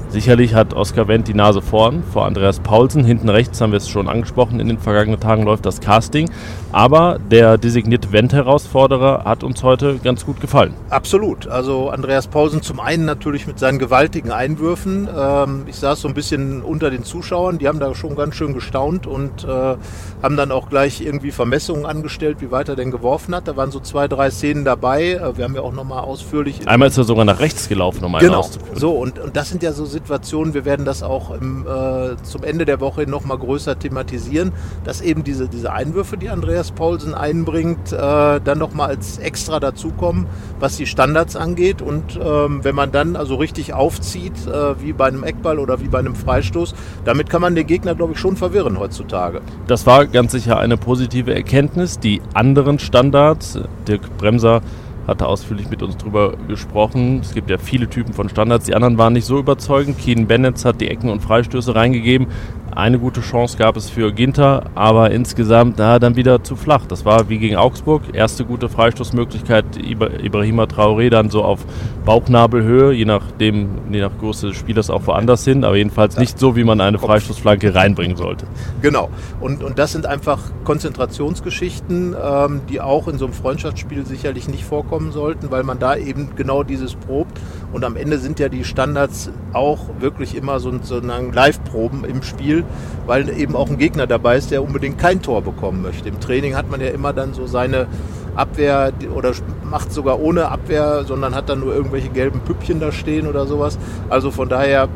Sicherlich 0.09 0.53
hat 0.53 0.73
Oskar 0.73 1.09
Wendt 1.09 1.27
die 1.27 1.33
Nase 1.33 1.61
vorn 1.61 2.01
vor 2.13 2.25
Andreas 2.25 2.59
Paulsen. 2.59 3.03
Hinten 3.03 3.27
rechts 3.27 3.59
haben 3.59 3.71
wir 3.71 3.77
es 3.77 3.89
schon 3.89 4.07
angesprochen. 4.07 4.61
In 4.61 4.67
den 4.69 4.79
vergangenen 4.79 5.19
Tagen 5.19 5.43
läuft 5.43 5.65
das 5.65 5.81
Casting. 5.81 6.29
Aber 6.71 7.19
der 7.31 7.57
designierte 7.57 8.11
Wendt-Herausforderer 8.13 9.25
hat 9.25 9.43
uns 9.43 9.61
heute 9.61 9.97
ganz 9.97 10.25
gut 10.25 10.39
gefallen. 10.39 10.73
Absolut. 10.89 11.47
Also 11.47 11.89
Andreas 11.89 12.27
Paulsen 12.27 12.61
zum 12.61 12.79
einen 12.79 13.03
natürlich 13.03 13.45
mit 13.45 13.59
seinen 13.59 13.77
gewaltigen 13.77 14.31
Einwürfen. 14.31 15.09
Ähm, 15.13 15.63
ich 15.67 15.75
saß 15.75 16.01
so 16.01 16.07
ein 16.07 16.13
bisschen 16.13 16.61
unter 16.61 16.91
den 16.91 17.03
Zuschauern. 17.03 17.57
Die 17.57 17.67
haben 17.67 17.79
da 17.79 17.93
schon 17.93 18.15
ganz 18.15 18.35
schön 18.35 18.53
gestaunt 18.53 19.07
und 19.07 19.43
äh, 19.43 19.47
haben 19.47 20.37
dann 20.37 20.51
auch 20.51 20.69
gleich 20.69 21.01
irgendwie 21.01 21.31
Vermessungen 21.31 21.85
angestellt, 21.85 22.37
wie 22.39 22.51
weit 22.51 22.69
er 22.69 22.77
denn 22.77 22.91
geworfen 22.91 23.35
hat. 23.35 23.49
Da 23.49 23.57
waren 23.57 23.71
so 23.71 23.81
zwei, 23.81 24.07
drei 24.07 24.29
Szenen 24.29 24.63
dabei. 24.63 25.11
Äh, 25.11 25.37
wir 25.37 25.43
haben 25.43 25.55
ja 25.55 25.61
auch 25.61 25.73
nochmal 25.73 26.03
ausführlich... 26.03 26.67
Einmal 26.67 26.87
ist 26.87 26.97
er 26.97 27.03
sogar 27.03 27.25
nach 27.25 27.41
rechts 27.41 27.67
gelaufen, 27.67 28.03
um 28.05 28.15
einen 28.15 28.27
genau. 28.27 28.39
auszuführen. 28.39 28.79
So, 28.79 28.91
und, 28.91 29.19
und 29.19 29.35
das 29.35 29.49
sind 29.49 29.61
ja 29.61 29.73
so 29.73 29.83
Situationen, 29.85 30.04
wir 30.09 30.65
werden 30.65 30.85
das 30.85 31.03
auch 31.03 31.31
im, 31.31 31.65
äh, 31.67 32.15
zum 32.23 32.43
Ende 32.43 32.65
der 32.65 32.79
Woche 32.79 33.07
nochmal 33.09 33.37
größer 33.37 33.77
thematisieren, 33.77 34.51
dass 34.83 35.01
eben 35.01 35.23
diese, 35.23 35.47
diese 35.47 35.71
Einwürfe, 35.73 36.17
die 36.17 36.29
Andreas 36.29 36.71
Paulsen 36.71 37.13
einbringt, 37.13 37.91
äh, 37.91 37.97
dann 37.97 38.57
nochmal 38.57 38.89
als 38.89 39.17
extra 39.17 39.59
dazukommen, 39.59 40.27
was 40.59 40.77
die 40.77 40.85
Standards 40.85 41.35
angeht. 41.35 41.81
Und 41.81 42.19
ähm, 42.21 42.63
wenn 42.63 42.75
man 42.75 42.91
dann 42.91 43.15
also 43.15 43.35
richtig 43.35 43.73
aufzieht, 43.73 44.33
äh, 44.47 44.81
wie 44.81 44.93
bei 44.93 45.07
einem 45.07 45.23
Eckball 45.23 45.59
oder 45.59 45.79
wie 45.81 45.87
bei 45.87 45.99
einem 45.99 46.15
Freistoß, 46.15 46.75
damit 47.03 47.29
kann 47.29 47.41
man 47.41 47.55
den 47.55 47.67
Gegner, 47.67 47.95
glaube 47.95 48.13
ich, 48.13 48.19
schon 48.19 48.35
verwirren 48.35 48.79
heutzutage. 48.79 49.41
Das 49.67 49.85
war 49.85 50.05
ganz 50.05 50.31
sicher 50.31 50.57
eine 50.57 50.77
positive 50.77 51.33
Erkenntnis. 51.33 51.99
Die 51.99 52.21
anderen 52.33 52.79
Standards, 52.79 53.59
Dirk 53.87 54.17
Bremser 54.17 54.61
hatte 55.07 55.27
ausführlich 55.27 55.69
mit 55.69 55.83
uns 55.83 55.97
drüber 55.97 56.35
gesprochen. 56.47 57.19
Es 57.21 57.33
gibt 57.33 57.50
ja 57.50 57.57
viele 57.57 57.89
Typen 57.89 58.13
von 58.13 58.29
Standards. 58.29 58.65
Die 58.65 58.75
anderen 58.75 58.97
waren 58.97 59.13
nicht 59.13 59.25
so 59.25 59.39
überzeugend. 59.39 59.97
Keen 60.00 60.27
Bennett 60.27 60.63
hat 60.65 60.81
die 60.81 60.89
Ecken 60.89 61.09
und 61.09 61.21
Freistöße 61.21 61.75
reingegeben. 61.75 62.27
Eine 62.75 63.00
gute 63.00 63.22
Chance 63.22 63.58
gab 63.58 63.77
es 63.77 63.89
für 63.89 64.12
Ginter, 64.12 64.65
aber 64.75 65.10
insgesamt 65.12 65.75
na, 65.77 65.98
dann 65.98 66.17
wieder 66.17 66.44
zu 66.44 66.58
flach. 66.58 66.86
Das 66.86 67.05
war 67.05 67.29
wie 67.29 67.38
gegen 67.38 67.55
Augsburg. 67.55 68.01
Erste 68.12 68.44
gute 68.44 68.67
Freistoßmöglichkeit 68.67 69.63
Ibrahima 69.77 70.63
Traoré 70.63 71.10
dann 71.10 71.29
so 71.29 71.41
auf 71.41 71.65
Bauchnabelhöhe, 72.03 72.91
je 72.91 73.05
nachdem, 73.05 73.70
je 73.89 74.01
nach 74.01 74.12
Größe 74.20 74.48
des 74.48 74.58
Spielers 74.58 74.89
auch 74.89 75.08
woanders 75.08 75.46
hin, 75.46 75.63
aber 75.63 75.77
jedenfalls 75.77 76.17
nicht 76.17 76.38
so, 76.38 76.58
wie 76.58 76.65
man 76.65 76.82
eine 76.82 77.00
Freistoßflanke 77.00 77.74
reinbringen 77.74 78.17
sollte. 78.17 78.46
Genau. 78.82 79.10
Und, 79.39 79.63
und 79.63 79.79
das 79.79 79.94
sind 79.94 80.05
einfach 80.05 80.39
Konzentrationsgeschichten, 80.65 82.13
ähm, 82.22 82.60
die 82.70 82.82
auch 82.82 83.08
in 83.08 83.17
so 83.17 83.24
einem 83.24 83.34
Freundschaftsspiel 83.34 84.05
sicherlich 84.05 84.50
nicht 84.50 84.65
vorkommen 84.65 85.13
sollten, 85.13 85.50
weil 85.50 85.63
man 85.63 85.79
da 85.79 85.96
eben 85.96 86.36
genau 86.36 86.63
dieses 86.63 86.96
probt. 86.96 87.39
Und 87.75 87.84
am 87.84 87.98
Ende 87.98 88.20
sind 88.20 88.39
ja 88.39 88.48
die 88.48 88.63
Standards 88.63 89.29
auch 89.51 89.89
wirklich 90.00 90.34
immer 90.34 90.62
so, 90.62 90.72
so 90.82 91.01
Live-Proben 91.01 92.05
im 92.05 92.24
Spiel 92.24 92.63
weil 93.05 93.29
eben 93.29 93.55
auch 93.55 93.70
ein 93.70 93.77
Gegner 93.77 94.08
dabei 94.08 94.38
ist, 94.38 94.51
der 94.51 94.63
unbedingt 94.63 94.98
kein 94.98 95.22
Tor 95.22 95.41
bekommen 95.41 95.82
möchte. 95.82 96.10
Im 96.10 96.20
Training 96.20 96.55
hat 96.55 96.70
man 96.70 96.82
ja 96.82 96.88
immer 96.88 97.13
dann 97.13 97.34
so 97.34 97.46
seine 97.48 97.88
Abwehr 98.36 98.91
oder 99.15 99.32
macht 99.63 99.91
sogar 99.91 100.20
ohne 100.20 100.50
Abwehr, 100.50 101.03
sondern 101.05 101.36
hat 101.36 101.50
dann 101.50 101.60
nur 101.60 101.74
irgendwelche 101.74 102.10
gelben 102.10 102.39
Püppchen 102.41 102.79
da 102.79 102.91
stehen 102.91 103.27
oder 103.27 103.46
sowas. 103.46 103.77
Also 104.10 104.32
von 104.32 104.50
daher 104.50 104.89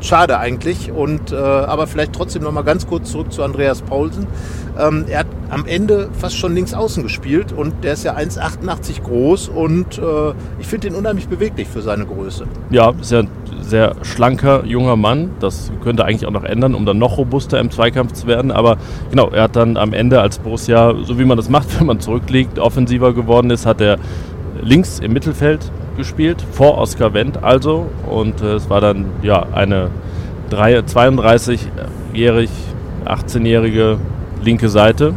schade 0.00 0.38
eigentlich. 0.38 0.90
Und, 0.92 1.32
äh, 1.32 1.36
aber 1.36 1.86
vielleicht 1.86 2.12
trotzdem 2.12 2.42
noch 2.42 2.52
mal 2.52 2.62
ganz 2.62 2.86
kurz 2.86 3.10
zurück 3.12 3.32
zu 3.32 3.42
Andreas 3.42 3.82
Paulsen. 3.82 4.26
Ähm, 4.78 5.04
er 5.08 5.20
hat 5.20 5.26
am 5.48 5.66
Ende 5.66 6.10
fast 6.12 6.36
schon 6.36 6.54
links 6.54 6.74
außen 6.74 7.02
gespielt 7.02 7.52
und 7.52 7.84
der 7.84 7.94
ist 7.94 8.04
ja 8.04 8.14
1,88 8.16 9.02
groß 9.02 9.48
und 9.48 9.98
äh, 9.98 10.32
ich 10.58 10.66
finde 10.66 10.88
ihn 10.88 10.94
unheimlich 10.94 11.28
beweglich 11.28 11.68
für 11.68 11.82
seine 11.82 12.04
Größe. 12.04 12.46
Ja, 12.70 12.92
ist 13.00 13.12
ja 13.12 13.20
ein 13.20 13.30
sehr 13.60 13.94
schlanker 14.02 14.64
junger 14.64 14.96
Mann. 14.96 15.30
Das 15.40 15.72
könnte 15.82 16.04
eigentlich 16.04 16.26
auch 16.26 16.32
noch 16.32 16.44
ändern, 16.44 16.74
um 16.74 16.84
dann 16.84 16.98
noch 16.98 17.16
robuster 17.16 17.58
im 17.58 17.70
Zweikampf 17.70 18.12
zu 18.12 18.26
werden. 18.26 18.50
Aber 18.50 18.76
genau, 19.10 19.30
er 19.30 19.44
hat 19.44 19.56
dann 19.56 19.76
am 19.76 19.92
Ende 19.92 20.20
als 20.20 20.38
Borussia, 20.38 20.94
so 21.04 21.18
wie 21.18 21.24
man 21.24 21.36
das 21.36 21.48
macht, 21.48 21.68
wenn 21.80 21.86
man 21.86 22.00
zurückliegt, 22.00 22.58
offensiver 22.58 23.14
geworden 23.14 23.50
ist, 23.50 23.66
hat 23.66 23.80
er 23.80 23.98
links 24.62 24.98
im 24.98 25.12
Mittelfeld 25.12 25.70
gespielt, 25.96 26.44
vor 26.52 26.78
Oskar 26.78 27.14
Wendt 27.14 27.42
also. 27.42 27.86
Und 28.08 28.40
äh, 28.42 28.54
es 28.54 28.70
war 28.70 28.80
dann 28.80 29.06
ja 29.22 29.46
eine 29.52 29.90
32-jährig, 30.50 32.50
18-jährige 33.04 33.98
linke 34.42 34.68
Seite. 34.68 35.14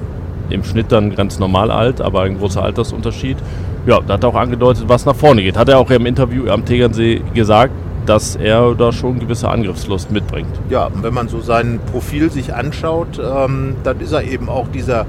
Im 0.50 0.64
Schnitt 0.64 0.92
dann 0.92 1.16
ganz 1.16 1.38
normal 1.38 1.70
alt, 1.70 2.02
aber 2.02 2.22
ein 2.22 2.38
großer 2.38 2.64
Altersunterschied. 2.64 3.38
Ja, 3.86 4.00
da 4.06 4.16
hat 4.16 4.24
er 4.24 4.30
auch 4.30 4.36
angedeutet, 4.36 4.86
was 4.88 5.06
nach 5.06 5.16
vorne 5.16 5.44
geht. 5.44 5.58
Hat 5.58 5.70
er 5.70 5.78
auch 5.78 5.90
im 5.92 6.06
Interview 6.06 6.50
am 6.50 6.66
Tegernsee 6.66 7.22
gesagt, 7.34 7.74
dass 8.06 8.36
er 8.36 8.74
da 8.74 8.92
schon 8.92 9.20
gewisse 9.20 9.50
Angriffslust 9.50 10.12
mitbringt. 10.12 10.50
Ja, 10.70 10.90
wenn 11.02 11.14
man 11.14 11.28
so 11.28 11.42
sein 11.42 11.80
Profil 11.92 12.32
sich 12.32 12.56
anschaut, 12.56 13.20
ähm, 13.20 13.76
dann 13.84 14.00
ist 14.00 14.12
er 14.12 14.24
eben 14.24 14.50
auch 14.50 14.68
dieser 14.68 15.06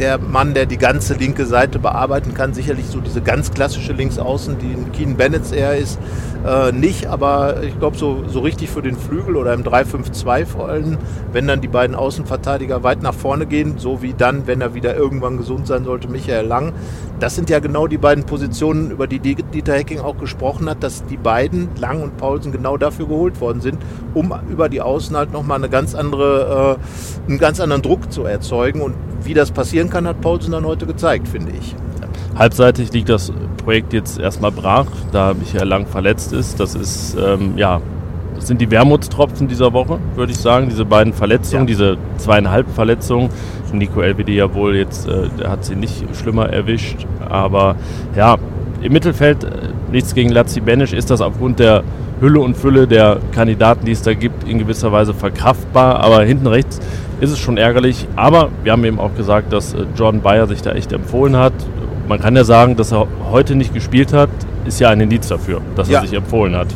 der 0.00 0.18
Mann, 0.18 0.54
der 0.54 0.66
die 0.66 0.78
ganze 0.78 1.14
linke 1.14 1.46
Seite 1.46 1.78
bearbeiten 1.78 2.34
kann. 2.34 2.54
Sicherlich 2.54 2.86
so 2.86 3.00
diese 3.00 3.20
ganz 3.20 3.52
klassische 3.52 3.92
Linksaußen, 3.92 4.58
die 4.58 4.72
in 4.72 4.92
Keen 4.92 5.16
Bennett 5.16 5.52
eher 5.52 5.76
ist, 5.76 5.98
äh, 6.46 6.72
nicht. 6.72 7.06
Aber 7.06 7.62
ich 7.62 7.78
glaube, 7.78 7.96
so, 7.96 8.24
so 8.28 8.40
richtig 8.40 8.70
für 8.70 8.82
den 8.82 8.96
Flügel 8.96 9.36
oder 9.36 9.54
im 9.54 9.62
3-5-2 9.62 10.46
vor 10.46 10.68
allem, 10.68 10.98
wenn 11.32 11.46
dann 11.46 11.60
die 11.60 11.68
beiden 11.68 11.96
Außenverteidiger 11.96 12.82
weit 12.82 13.02
nach 13.02 13.14
vorne 13.14 13.46
gehen, 13.46 13.74
so 13.78 14.02
wie 14.02 14.14
dann, 14.14 14.46
wenn 14.46 14.60
er 14.60 14.74
wieder 14.74 14.96
irgendwann 14.96 15.36
gesund 15.36 15.66
sein 15.66 15.84
sollte, 15.84 16.08
Michael 16.08 16.46
Lang. 16.46 16.72
Das 17.20 17.34
sind 17.34 17.50
ja 17.50 17.58
genau 17.58 17.88
die 17.88 17.98
beiden 17.98 18.24
Positionen, 18.24 18.92
über 18.92 19.08
die 19.08 19.18
Dieter 19.18 19.74
Hecking 19.74 19.98
auch 19.98 20.16
gesprochen 20.18 20.70
hat, 20.70 20.82
dass 20.84 21.04
die 21.06 21.16
beiden, 21.16 21.68
Lang 21.76 22.02
und 22.02 22.16
Paulsen, 22.16 22.52
genau 22.52 22.76
dafür 22.76 23.08
geholt 23.08 23.40
worden 23.40 23.60
sind, 23.60 23.78
um 24.14 24.32
über 24.48 24.68
die 24.68 24.80
Außen 24.80 25.16
halt 25.16 25.32
nochmal 25.32 25.58
eine 25.58 25.68
ganz 25.68 25.96
andere, 25.96 26.78
äh, 26.78 27.28
einen 27.28 27.38
ganz 27.38 27.58
anderen 27.58 27.82
Druck 27.82 28.12
zu 28.12 28.24
erzeugen. 28.24 28.80
Und 28.80 28.94
wie 29.24 29.34
das 29.34 29.50
passieren 29.50 29.90
kann, 29.90 30.06
hat 30.06 30.20
Paulsen 30.20 30.52
dann 30.52 30.64
heute 30.64 30.86
gezeigt, 30.86 31.26
finde 31.26 31.52
ich. 31.58 31.74
Halbseitig 32.36 32.92
liegt 32.92 33.08
das 33.08 33.32
Projekt 33.64 33.92
jetzt 33.92 34.20
erstmal 34.20 34.52
brach, 34.52 34.86
da 35.10 35.34
Michael 35.34 35.66
Lang 35.66 35.86
verletzt 35.86 36.32
ist. 36.32 36.60
Das 36.60 36.76
ist, 36.76 37.16
ähm, 37.20 37.58
ja, 37.58 37.80
das 38.38 38.46
sind 38.46 38.60
die 38.60 38.70
Wermutstropfen 38.70 39.48
dieser 39.48 39.72
Woche, 39.72 39.98
würde 40.14 40.30
ich 40.30 40.38
sagen. 40.38 40.68
Diese 40.68 40.84
beiden 40.84 41.12
Verletzungen, 41.12 41.62
ja. 41.62 41.66
diese 41.66 41.96
zweieinhalb 42.18 42.70
Verletzungen. 42.70 43.30
Nico 43.72 44.00
Elvedi 44.00 44.36
ja 44.36 44.54
wohl 44.54 44.76
jetzt, 44.76 45.08
äh, 45.08 45.28
der 45.38 45.50
hat 45.50 45.64
sie 45.64 45.74
nicht 45.74 46.04
schlimmer 46.14 46.48
erwischt. 46.48 47.04
Aber 47.28 47.74
ja, 48.16 48.36
im 48.80 48.92
Mittelfeld 48.92 49.42
äh, 49.42 49.48
nichts 49.90 50.14
gegen 50.14 50.30
Lazzi 50.30 50.60
Benisch. 50.60 50.92
Ist 50.92 51.10
das 51.10 51.20
aufgrund 51.20 51.58
der 51.58 51.82
Hülle 52.20 52.40
und 52.40 52.56
Fülle 52.56 52.86
der 52.86 53.18
Kandidaten, 53.32 53.84
die 53.84 53.92
es 53.92 54.02
da 54.02 54.14
gibt, 54.14 54.48
in 54.48 54.60
gewisser 54.60 54.92
Weise 54.92 55.14
verkraftbar. 55.14 55.98
Aber 55.98 56.22
hinten 56.22 56.46
rechts 56.46 56.78
ist 57.20 57.32
es 57.32 57.40
schon 57.40 57.56
ärgerlich. 57.56 58.06
Aber 58.14 58.50
wir 58.62 58.70
haben 58.70 58.84
eben 58.84 59.00
auch 59.00 59.16
gesagt, 59.16 59.52
dass 59.52 59.74
äh, 59.74 59.84
Jordan 59.96 60.22
Bayer 60.22 60.46
sich 60.46 60.62
da 60.62 60.72
echt 60.72 60.92
empfohlen 60.92 61.36
hat. 61.36 61.54
Man 62.06 62.20
kann 62.20 62.36
ja 62.36 62.44
sagen, 62.44 62.76
dass 62.76 62.92
er 62.92 63.08
heute 63.32 63.56
nicht 63.56 63.74
gespielt 63.74 64.12
hat, 64.12 64.30
ist 64.64 64.78
ja 64.78 64.90
ein 64.90 65.00
Indiz 65.00 65.26
dafür, 65.26 65.60
dass 65.74 65.88
ja. 65.88 65.98
er 65.98 66.06
sich 66.06 66.16
empfohlen 66.16 66.54
hat. 66.54 66.68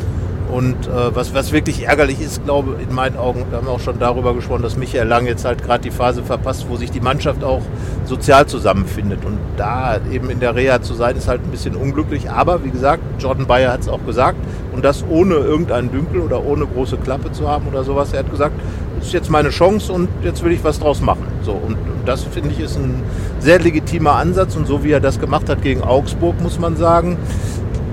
Und 0.53 0.85
äh, 0.85 1.15
was, 1.15 1.33
was 1.33 1.51
wirklich 1.51 1.87
ärgerlich 1.87 2.21
ist, 2.21 2.45
glaube 2.45 2.75
ich, 2.77 2.87
in 2.87 2.93
meinen 2.93 3.17
Augen, 3.17 3.43
wir 3.49 3.57
haben 3.57 3.67
auch 3.67 3.79
schon 3.79 3.97
darüber 3.97 4.35
gesprochen, 4.35 4.61
dass 4.61 4.77
Michael 4.77 5.07
Lang 5.07 5.25
jetzt 5.25 5.45
halt 5.45 5.63
gerade 5.63 5.81
die 5.81 5.89
Phase 5.89 6.21
verpasst, 6.21 6.67
wo 6.69 6.75
sich 6.75 6.91
die 6.91 6.99
Mannschaft 6.99 7.43
auch 7.43 7.63
sozial 8.05 8.45
zusammenfindet. 8.45 9.25
Und 9.25 9.39
da 9.57 9.99
eben 10.11 10.29
in 10.29 10.39
der 10.39 10.53
Reha 10.53 10.79
zu 10.79 10.93
sein, 10.93 11.15
ist 11.15 11.27
halt 11.27 11.41
ein 11.43 11.49
bisschen 11.49 11.75
unglücklich. 11.75 12.29
Aber 12.29 12.63
wie 12.63 12.69
gesagt, 12.69 13.01
Jordan 13.17 13.47
Bayer 13.47 13.73
hat 13.73 13.79
es 13.79 13.87
auch 13.87 14.05
gesagt. 14.05 14.37
Und 14.73 14.85
das 14.85 15.03
ohne 15.09 15.33
irgendeinen 15.33 15.91
Dünkel 15.91 16.21
oder 16.21 16.45
ohne 16.45 16.67
große 16.67 16.97
Klappe 16.97 17.31
zu 17.31 17.49
haben 17.49 17.67
oder 17.67 17.83
sowas. 17.83 18.13
Er 18.13 18.19
hat 18.19 18.29
gesagt, 18.29 18.53
das 18.99 19.07
ist 19.07 19.13
jetzt 19.13 19.31
meine 19.31 19.49
Chance 19.49 19.91
und 19.91 20.07
jetzt 20.23 20.43
will 20.43 20.51
ich 20.51 20.63
was 20.63 20.79
draus 20.79 21.01
machen. 21.01 21.25
So, 21.41 21.53
und 21.53 21.77
das 22.05 22.25
finde 22.25 22.51
ich 22.51 22.59
ist 22.59 22.77
ein 22.77 23.01
sehr 23.39 23.57
legitimer 23.57 24.17
Ansatz. 24.17 24.55
Und 24.55 24.67
so 24.67 24.83
wie 24.83 24.91
er 24.91 24.99
das 24.99 25.19
gemacht 25.19 25.49
hat 25.49 25.63
gegen 25.63 25.81
Augsburg, 25.81 26.39
muss 26.43 26.59
man 26.59 26.75
sagen, 26.77 27.17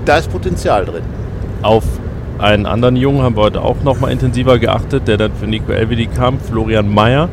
da 0.05 0.17
ist 0.17 0.31
Potenzial 0.31 0.85
drin. 0.85 1.03
Auf 1.63 1.83
einen 2.39 2.65
anderen 2.65 2.95
Jungen 2.95 3.21
haben 3.21 3.35
wir 3.35 3.43
heute 3.43 3.61
auch 3.61 3.83
nochmal 3.83 4.11
intensiver 4.11 4.59
geachtet, 4.59 5.07
der 5.07 5.17
dann 5.17 5.33
für 5.33 5.47
Nico 5.47 5.71
Elvedi 5.71 6.07
kam, 6.07 6.39
Florian 6.39 6.93
Mayer. 6.93 7.29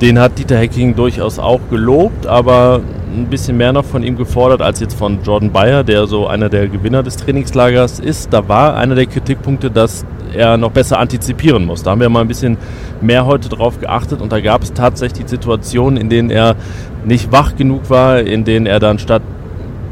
Den 0.00 0.18
hat 0.18 0.38
Dieter 0.38 0.58
Hecking 0.58 0.94
durchaus 0.94 1.38
auch 1.38 1.60
gelobt, 1.70 2.26
aber 2.26 2.80
ein 3.16 3.26
bisschen 3.26 3.56
mehr 3.56 3.72
noch 3.72 3.84
von 3.84 4.02
ihm 4.02 4.16
gefordert 4.16 4.62
als 4.62 4.80
jetzt 4.80 4.94
von 4.94 5.18
Jordan 5.24 5.50
Bayer, 5.50 5.82
der 5.82 6.06
so 6.06 6.26
einer 6.26 6.48
der 6.48 6.68
Gewinner 6.68 7.02
des 7.02 7.16
Trainingslagers 7.16 7.98
ist. 7.98 8.32
Da 8.32 8.48
war 8.48 8.76
einer 8.76 8.94
der 8.94 9.06
Kritikpunkte, 9.06 9.70
dass 9.70 10.04
er 10.34 10.56
noch 10.56 10.70
besser 10.70 10.98
antizipieren 10.98 11.64
muss. 11.64 11.82
Da 11.82 11.92
haben 11.92 12.00
wir 12.00 12.08
mal 12.08 12.20
ein 12.20 12.28
bisschen 12.28 12.58
mehr 13.00 13.26
heute 13.26 13.48
drauf 13.48 13.80
geachtet 13.80 14.20
und 14.20 14.30
da 14.30 14.40
gab 14.40 14.62
es 14.62 14.72
tatsächlich 14.72 15.28
Situationen, 15.28 15.98
in 15.98 16.08
denen 16.08 16.30
er 16.30 16.56
nicht 17.04 17.32
wach 17.32 17.56
genug 17.56 17.90
war, 17.90 18.20
in 18.20 18.44
denen 18.44 18.66
er 18.66 18.80
dann 18.80 18.98
statt 18.98 19.22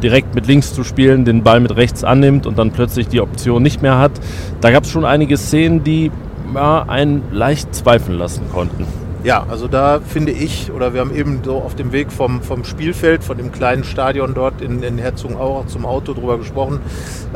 direkt 0.03 0.35
mit 0.35 0.47
links 0.47 0.75
zu 0.75 0.85
spielen, 0.85 1.25
den 1.25 1.43
Ball 1.43 1.61
mit 1.61 1.77
rechts 1.77 2.05
annimmt 2.05 2.47
und 2.47 2.59
dann 2.59 2.71
plötzlich 2.71 3.09
die 3.09 3.21
Option 3.21 3.63
nicht 3.63 3.83
mehr 3.83 3.99
hat. 3.99 4.13
Da 4.61 4.71
gab 4.71 4.85
es 4.85 4.91
schon 4.91 5.05
einige 5.05 5.37
Szenen, 5.37 5.85
die 5.85 6.11
ja, 6.55 6.85
einen 6.87 7.23
leicht 7.33 7.75
zweifeln 7.75 8.19
lassen 8.19 8.43
konnten. 8.53 8.87
Ja, 9.27 9.45
also 9.49 9.67
da 9.67 9.99
finde 10.07 10.31
ich, 10.31 10.71
oder 10.71 10.95
wir 10.95 11.01
haben 11.01 11.13
eben 11.13 11.41
so 11.45 11.57
auf 11.57 11.75
dem 11.75 11.91
Weg 11.91 12.13
vom, 12.13 12.43
vom 12.43 12.63
Spielfeld, 12.63 13.25
von 13.25 13.37
dem 13.37 13.51
kleinen 13.51 13.83
Stadion 13.83 14.35
dort 14.35 14.61
in, 14.61 14.85
in 14.85 14.99
Herzogenaurach 14.99 15.67
zum 15.67 15.85
Auto 15.85 16.15
drüber 16.15 16.39
gesprochen, 16.39 16.79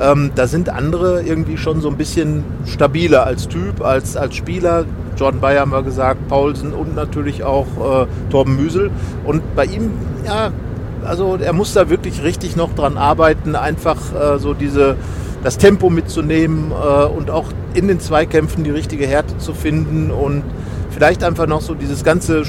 ähm, 0.00 0.31
da 0.37 0.47
sind 0.47 0.69
andere 0.69 1.23
irgendwie 1.23 1.57
schon 1.57 1.81
so 1.81 1.88
ein 1.88 1.97
bisschen 1.97 2.45
stabiler 2.64 3.26
als 3.26 3.49
Typ, 3.49 3.83
als, 3.83 4.17
als 4.17 4.37
Spieler. 4.37 4.85
Jordan 5.17 5.40
Bayer 5.40 5.62
haben 5.62 5.73
wir 5.73 5.83
gesagt, 5.83 6.29
Paulsen 6.29 6.73
und 6.73 6.95
natürlich 6.95 7.43
auch 7.43 7.67
äh, 7.67 8.07
Torben 8.31 8.55
Müsel. 8.55 8.93
Und 9.25 9.43
bei 9.57 9.64
ihm, 9.64 9.90
ja, 10.25 10.52
also 11.04 11.37
er 11.37 11.52
muss 11.52 11.75
da 11.75 11.88
wirklich 11.88 12.23
richtig 12.23 12.57
noch 12.57 12.75
dran 12.75 12.97
arbeiten, 12.97 13.57
einfach 13.57 13.97
äh, 14.14 14.38
so 14.38 14.54
diese 14.54 14.97
das 15.42 15.57
Tempo 15.59 15.88
mitzunehmen 15.88 16.71
äh, 16.71 17.04
und 17.07 17.30
auch 17.30 17.47
in 17.75 17.88
den 17.88 18.00
Zweikämpfen 18.00 18.64
die 18.64 18.71
richtige 18.71 19.07
Härte 19.07 19.38
zu 19.38 19.54
finden 19.54 20.11
und 20.11 20.42
vielleicht 20.90 21.25
einfach 21.25 21.47
noch 21.47 21.62
so 21.62 21.75
dieses 21.75 22.04
ganze 22.04 22.45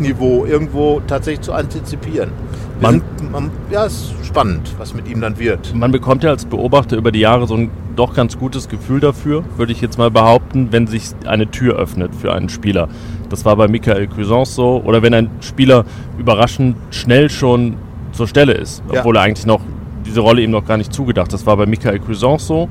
Bundesliga-Niveau 0.00 0.46
irgendwo 0.46 1.00
tatsächlich 1.06 1.42
zu 1.42 1.52
antizipieren. 1.52 2.30
Man, 2.80 3.02
sind, 3.18 3.32
man, 3.32 3.50
ja, 3.70 3.84
ist 3.84 4.14
spannend, 4.24 4.74
was 4.78 4.94
mit 4.94 5.06
ihm 5.08 5.20
dann 5.20 5.38
wird. 5.38 5.74
Man 5.74 5.92
bekommt 5.92 6.24
ja 6.24 6.30
als 6.30 6.46
Beobachter 6.46 6.96
über 6.96 7.12
die 7.12 7.20
Jahre 7.20 7.46
so 7.46 7.54
ein 7.54 7.70
doch 7.96 8.14
ganz 8.14 8.38
gutes 8.38 8.68
Gefühl 8.68 9.00
dafür, 9.00 9.44
würde 9.56 9.72
ich 9.72 9.80
jetzt 9.80 9.98
mal 9.98 10.10
behaupten, 10.10 10.68
wenn 10.70 10.86
sich 10.86 11.10
eine 11.26 11.50
Tür 11.50 11.76
öffnet 11.76 12.14
für 12.14 12.32
einen 12.32 12.48
Spieler. 12.48 12.88
Das 13.28 13.44
war 13.44 13.56
bei 13.56 13.68
Michael 13.68 14.08
Cuisance 14.08 14.54
so. 14.54 14.82
Oder 14.84 15.02
wenn 15.02 15.12
ein 15.12 15.30
Spieler 15.40 15.84
überraschend 16.18 16.76
schnell 16.90 17.28
schon 17.28 17.76
zur 18.12 18.26
Stelle 18.26 18.52
ist, 18.52 18.82
obwohl 18.88 19.14
ja. 19.14 19.20
er 19.20 19.24
eigentlich 19.24 19.46
noch 19.46 19.60
diese 20.10 20.20
Rolle 20.20 20.42
ihm 20.42 20.50
noch 20.50 20.66
gar 20.66 20.76
nicht 20.76 20.92
zugedacht. 20.92 21.32
Das 21.32 21.46
war 21.46 21.56
bei 21.56 21.66
Michael 21.66 22.00
Cuisance 22.00 22.46
so. 22.46 22.68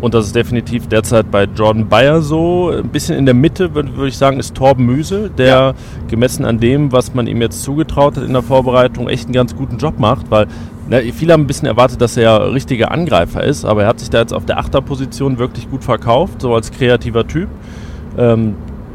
Und 0.00 0.14
das 0.14 0.26
ist 0.26 0.36
definitiv 0.36 0.86
derzeit 0.86 1.30
bei 1.30 1.44
Jordan 1.44 1.88
Bayer 1.88 2.22
so. 2.22 2.70
Ein 2.70 2.88
bisschen 2.88 3.16
in 3.16 3.26
der 3.26 3.34
Mitte, 3.34 3.74
würde 3.74 3.96
würd 3.96 4.08
ich 4.08 4.16
sagen, 4.16 4.38
ist 4.38 4.54
Torben 4.54 4.86
Müse, 4.86 5.28
der 5.30 5.46
ja. 5.46 5.74
gemessen 6.08 6.44
an 6.44 6.60
dem, 6.60 6.92
was 6.92 7.14
man 7.14 7.26
ihm 7.26 7.42
jetzt 7.42 7.62
zugetraut 7.62 8.16
hat 8.16 8.24
in 8.24 8.32
der 8.32 8.42
Vorbereitung, 8.42 9.08
echt 9.08 9.24
einen 9.24 9.32
ganz 9.32 9.56
guten 9.56 9.78
Job 9.78 9.98
macht. 9.98 10.30
Weil 10.30 10.46
na, 10.88 11.00
ne, 11.00 11.12
viele 11.12 11.32
haben 11.32 11.42
ein 11.42 11.46
bisschen 11.46 11.66
erwartet, 11.66 12.00
dass 12.00 12.16
er 12.16 12.52
richtiger 12.52 12.92
Angreifer 12.92 13.42
ist, 13.42 13.64
aber 13.64 13.82
er 13.82 13.88
hat 13.88 14.00
sich 14.00 14.08
da 14.08 14.20
jetzt 14.20 14.32
auf 14.32 14.46
der 14.46 14.58
Achterposition 14.58 15.38
wirklich 15.38 15.68
gut 15.68 15.84
verkauft, 15.84 16.40
so 16.42 16.54
als 16.54 16.70
kreativer 16.70 17.26
Typ. 17.26 17.48
Ähm, 18.16 18.54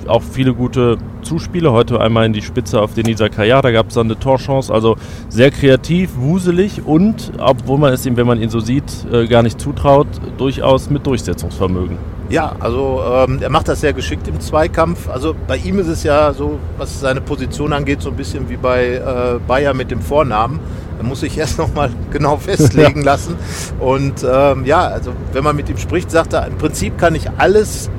auch 0.10 0.22
viele 0.22 0.54
gute 0.54 0.98
Zuspiele. 1.22 1.72
Heute 1.72 2.00
einmal 2.00 2.26
in 2.26 2.34
die 2.34 2.42
Spitze 2.42 2.82
auf 2.82 2.94
den 2.94 3.08
Isakaya, 3.08 3.62
da 3.62 3.72
gab 3.72 3.90
es 3.90 3.96
dann 3.96 4.08
eine 4.08 4.20
Torchance. 4.20 4.74
Also 4.74 4.96
sehr 5.30 5.52
kreativ, 5.52 6.12
wuselig 6.16 6.86
und, 6.86 7.32
obwohl 7.40 7.78
man 7.78 7.94
es 7.94 8.06
ihm, 8.06 8.18
wenn 8.18 8.28
man 8.28 8.42
ihn 8.42 8.50
so 8.50 8.60
sieht, 8.60 8.84
äh, 9.12 9.28
gar 9.28 9.44
nicht 9.44 9.60
zutraut, 9.60 10.08
durchaus 10.38 10.90
mit 10.90 11.06
Durchsetzungsvermögen. 11.06 11.98
Ja, 12.30 12.56
also 12.60 13.02
ähm, 13.06 13.40
er 13.42 13.50
macht 13.50 13.68
das 13.68 13.82
sehr 13.82 13.94
geschickt 13.94 14.28
im 14.28 14.40
Zweikampf. 14.40 15.10
Also 15.10 15.36
bei 15.48 15.58
ihm 15.58 15.80
ist 15.80 15.88
es 15.88 16.04
ja 16.04 16.34
so, 16.34 16.58
was 16.78 17.00
seine 17.00 17.22
Position 17.22 17.74
angeht, 17.74 18.02
so 18.02 18.10
ein 18.10 18.16
bisschen 18.16 18.50
wie 18.50 18.58
bei 18.58 18.96
äh, 18.96 19.40
Bayer 19.46 19.74
mit 19.74 19.92
dem 19.92 20.02
Vornamen. 20.02 20.60
Er 20.98 21.04
muss 21.04 21.20
sich 21.20 21.38
erst 21.38 21.58
nochmal 21.58 21.92
genau 22.12 22.38
festlegen 22.38 23.04
lassen. 23.04 23.36
Und 23.80 24.26
ähm, 24.28 24.66
ja, 24.66 24.88
also 24.88 25.12
wenn 25.34 25.44
man 25.44 25.56
mit 25.56 25.70
ihm 25.70 25.78
spricht, 25.78 26.10
sagt 26.10 26.34
er, 26.34 26.48
im 26.48 26.58
Prinzip 26.58 26.98
kann 26.98 27.14
ich 27.14 27.30
alles 27.38 27.90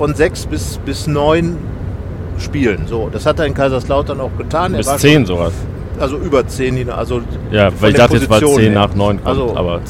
von 0.00 0.14
sechs 0.14 0.46
bis, 0.46 0.78
bis 0.86 1.06
neun 1.06 1.58
spielen. 2.38 2.86
So, 2.86 3.10
das 3.12 3.26
hat 3.26 3.38
er 3.38 3.44
in 3.44 3.52
Kaiserslautern 3.52 4.18
auch 4.18 4.34
getan. 4.38 4.72
Bis 4.72 4.86
zehn 4.96 5.26
sowas. 5.26 5.52
Also 5.98 6.16
über 6.16 6.48
zehn, 6.48 6.88
also 6.88 7.20
ja, 7.52 7.68
weil 7.80 7.90
ich 7.90 7.98
dachte 7.98 8.16
jetzt 8.16 8.30
mal 8.30 8.40
zehn 8.40 8.72
nach 8.72 8.94
neun 8.94 9.22
kommt, 9.22 9.26
also 9.26 9.54
aber 9.54 9.82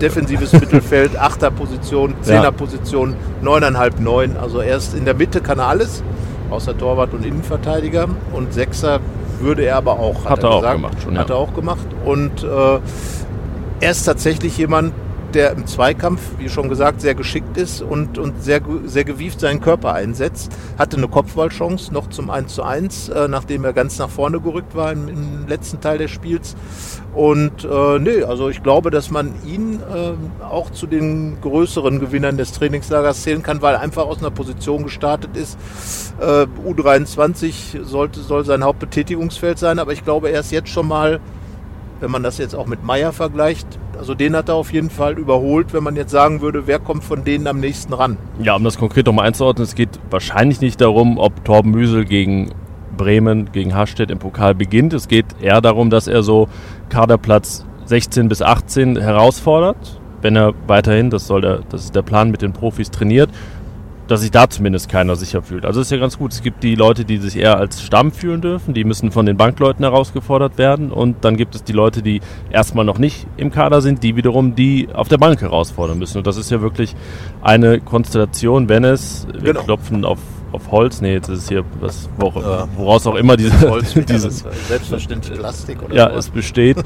defensives 0.00 0.52
Mittelfeld, 0.52 1.16
Achterposition, 1.20 2.14
Zehnerposition, 2.22 3.16
neuneinhalb, 3.42 3.98
neun. 3.98 4.36
Also 4.36 4.60
erst 4.60 4.94
in 4.94 5.04
der 5.04 5.14
Mitte 5.14 5.40
kann 5.40 5.58
er 5.58 5.66
alles, 5.66 6.04
außer 6.50 6.78
Torwart 6.78 7.12
und 7.12 7.26
Innenverteidiger. 7.26 8.06
Und 8.32 8.54
Sechser 8.54 9.00
würde 9.40 9.64
er 9.64 9.78
aber 9.78 9.98
auch. 9.98 10.24
Hat, 10.24 10.30
hat 10.30 10.44
er, 10.44 10.50
er, 10.50 10.54
auch 10.54 10.72
gemacht 10.72 11.02
schon. 11.02 11.14
Ja. 11.16 11.22
Hat 11.22 11.30
er 11.30 11.36
auch 11.36 11.52
gemacht. 11.52 11.86
Und 12.04 12.44
äh, 12.44 12.78
er 13.80 13.90
ist 13.90 14.04
tatsächlich 14.04 14.56
jemand, 14.56 14.92
der 15.34 15.52
im 15.52 15.66
Zweikampf, 15.66 16.20
wie 16.38 16.48
schon 16.48 16.68
gesagt, 16.68 17.00
sehr 17.00 17.14
geschickt 17.14 17.56
ist 17.56 17.82
und, 17.82 18.18
und 18.18 18.42
sehr, 18.42 18.60
sehr 18.84 19.04
gewieft 19.04 19.40
seinen 19.40 19.60
Körper 19.60 19.94
einsetzt. 19.94 20.52
Hatte 20.78 20.96
eine 20.96 21.08
Kopfballchance 21.08 21.92
noch 21.92 22.08
zum 22.08 22.30
1 22.30 22.54
zu 22.54 22.62
1, 22.62 23.08
äh, 23.08 23.28
nachdem 23.28 23.64
er 23.64 23.72
ganz 23.72 23.98
nach 23.98 24.08
vorne 24.08 24.40
gerückt 24.40 24.74
war 24.74 24.92
im, 24.92 25.08
im 25.08 25.46
letzten 25.46 25.80
Teil 25.80 25.98
des 25.98 26.10
Spiels. 26.10 26.56
Und 27.14 27.64
äh, 27.64 27.98
nee, 27.98 28.22
also 28.22 28.48
ich 28.48 28.62
glaube, 28.62 28.90
dass 28.90 29.10
man 29.10 29.34
ihn 29.44 29.80
äh, 29.80 30.44
auch 30.44 30.70
zu 30.70 30.86
den 30.86 31.40
größeren 31.40 32.00
Gewinnern 32.00 32.36
des 32.36 32.52
Trainingslagers 32.52 33.22
zählen 33.22 33.42
kann, 33.42 33.62
weil 33.62 33.74
er 33.74 33.80
einfach 33.80 34.06
aus 34.06 34.18
einer 34.18 34.30
Position 34.30 34.84
gestartet 34.84 35.36
ist. 35.36 35.58
Äh, 36.20 36.46
U23 36.66 37.84
sollte, 37.84 38.20
soll 38.20 38.44
sein 38.44 38.62
Hauptbetätigungsfeld 38.62 39.58
sein, 39.58 39.78
aber 39.78 39.92
ich 39.92 40.04
glaube, 40.04 40.30
er 40.30 40.40
ist 40.40 40.52
jetzt 40.52 40.68
schon 40.68 40.86
mal, 40.88 41.20
wenn 42.00 42.10
man 42.10 42.22
das 42.22 42.38
jetzt 42.38 42.54
auch 42.54 42.66
mit 42.66 42.84
Meier 42.84 43.12
vergleicht, 43.12 43.66
also 43.98 44.14
den 44.14 44.36
hat 44.36 44.48
er 44.48 44.54
auf 44.54 44.72
jeden 44.72 44.90
Fall 44.90 45.18
überholt, 45.18 45.72
wenn 45.74 45.82
man 45.82 45.96
jetzt 45.96 46.10
sagen 46.10 46.40
würde, 46.40 46.66
wer 46.66 46.78
kommt 46.78 47.04
von 47.04 47.24
denen 47.24 47.46
am 47.46 47.60
nächsten 47.60 47.92
ran. 47.92 48.16
Ja, 48.40 48.54
um 48.54 48.64
das 48.64 48.78
konkret 48.78 49.06
nochmal 49.06 49.26
einzuordnen, 49.26 49.64
es 49.64 49.74
geht 49.74 49.98
wahrscheinlich 50.10 50.60
nicht 50.60 50.80
darum, 50.80 51.18
ob 51.18 51.44
Torben 51.44 51.72
Müsel 51.72 52.04
gegen 52.04 52.50
Bremen, 52.96 53.50
gegen 53.52 53.74
Hastedt 53.74 54.10
im 54.10 54.18
Pokal 54.18 54.54
beginnt. 54.54 54.92
Es 54.92 55.08
geht 55.08 55.26
eher 55.40 55.60
darum, 55.60 55.90
dass 55.90 56.06
er 56.06 56.22
so 56.22 56.48
Kaderplatz 56.88 57.66
16 57.86 58.28
bis 58.28 58.42
18 58.42 58.98
herausfordert, 58.98 60.00
wenn 60.22 60.36
er 60.36 60.52
weiterhin, 60.66 61.10
das 61.10 61.26
soll 61.26 61.40
der, 61.40 61.60
das 61.68 61.84
ist 61.84 61.94
der 61.94 62.02
Plan 62.02 62.30
mit 62.30 62.42
den 62.42 62.52
Profis 62.52 62.90
trainiert, 62.90 63.30
dass 64.08 64.22
sich 64.22 64.30
da 64.30 64.48
zumindest 64.48 64.88
keiner 64.88 65.14
sicher 65.16 65.42
fühlt. 65.42 65.64
Also 65.64 65.80
ist 65.80 65.90
ja 65.90 65.98
ganz 65.98 66.18
gut. 66.18 66.32
Es 66.32 66.42
gibt 66.42 66.62
die 66.62 66.74
Leute, 66.74 67.04
die 67.04 67.18
sich 67.18 67.36
eher 67.36 67.58
als 67.58 67.82
Stamm 67.82 68.10
fühlen 68.10 68.40
dürfen, 68.40 68.74
die 68.74 68.84
müssen 68.84 69.12
von 69.12 69.26
den 69.26 69.36
Bankleuten 69.36 69.84
herausgefordert 69.84 70.58
werden 70.58 70.90
und 70.90 71.24
dann 71.24 71.36
gibt 71.36 71.54
es 71.54 71.62
die 71.62 71.72
Leute, 71.72 72.02
die 72.02 72.20
erstmal 72.50 72.84
noch 72.84 72.98
nicht 72.98 73.26
im 73.36 73.50
Kader 73.50 73.80
sind, 73.80 74.02
die 74.02 74.16
wiederum 74.16 74.54
die 74.54 74.88
auf 74.92 75.08
der 75.08 75.18
Bank 75.18 75.40
herausfordern 75.42 75.98
müssen. 75.98 76.18
Und 76.18 76.26
das 76.26 76.36
ist 76.36 76.50
ja 76.50 76.60
wirklich 76.60 76.96
eine 77.42 77.80
Konstellation, 77.80 78.68
wenn 78.68 78.84
es, 78.84 79.26
wir 79.32 79.52
genau. 79.52 79.62
klopfen 79.62 80.04
auf 80.04 80.18
auf 80.50 80.70
Holz, 80.70 81.02
nee, 81.02 81.12
jetzt 81.12 81.28
ist 81.28 81.40
es 81.40 81.48
hier 81.48 81.62
was, 81.80 82.08
woraus 82.16 83.06
auch 83.06 83.16
immer 83.16 83.36
diese, 83.36 83.68
Holz, 83.68 83.92
dieses 84.08 84.44
selbstverständlich 84.66 85.38
Plastik 85.38 85.82
oder 85.82 85.94
Ja, 85.94 86.10
so. 86.10 86.16
es 86.16 86.30
besteht. 86.30 86.78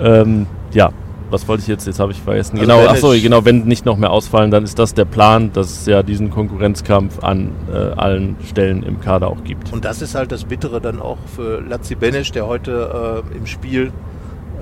ähm, 0.00 0.46
ja, 0.72 0.92
was 1.30 1.48
wollte 1.48 1.62
ich 1.62 1.68
jetzt? 1.68 1.86
Jetzt 1.86 2.00
habe 2.00 2.12
ich 2.12 2.20
vergessen. 2.20 2.58
Also 2.58 2.62
genau, 2.70 2.86
achso, 2.86 3.10
genau, 3.10 3.44
wenn 3.44 3.64
nicht 3.64 3.84
noch 3.86 3.96
mehr 3.96 4.10
ausfallen, 4.10 4.50
dann 4.50 4.64
ist 4.64 4.78
das 4.78 4.94
der 4.94 5.04
Plan, 5.04 5.52
dass 5.52 5.70
es 5.70 5.86
ja 5.86 6.02
diesen 6.02 6.30
Konkurrenzkampf 6.30 7.22
an 7.22 7.50
äh, 7.72 7.76
allen 7.76 8.36
Stellen 8.48 8.82
im 8.82 9.00
Kader 9.00 9.28
auch 9.28 9.44
gibt. 9.44 9.72
Und 9.72 9.84
das 9.84 10.02
ist 10.02 10.14
halt 10.14 10.32
das 10.32 10.44
Bittere 10.44 10.80
dann 10.80 11.00
auch 11.00 11.18
für 11.34 11.60
Lazzi 11.60 11.94
Benesch, 11.94 12.32
der 12.32 12.46
heute 12.46 13.22
äh, 13.32 13.36
im 13.36 13.46
Spiel 13.46 13.92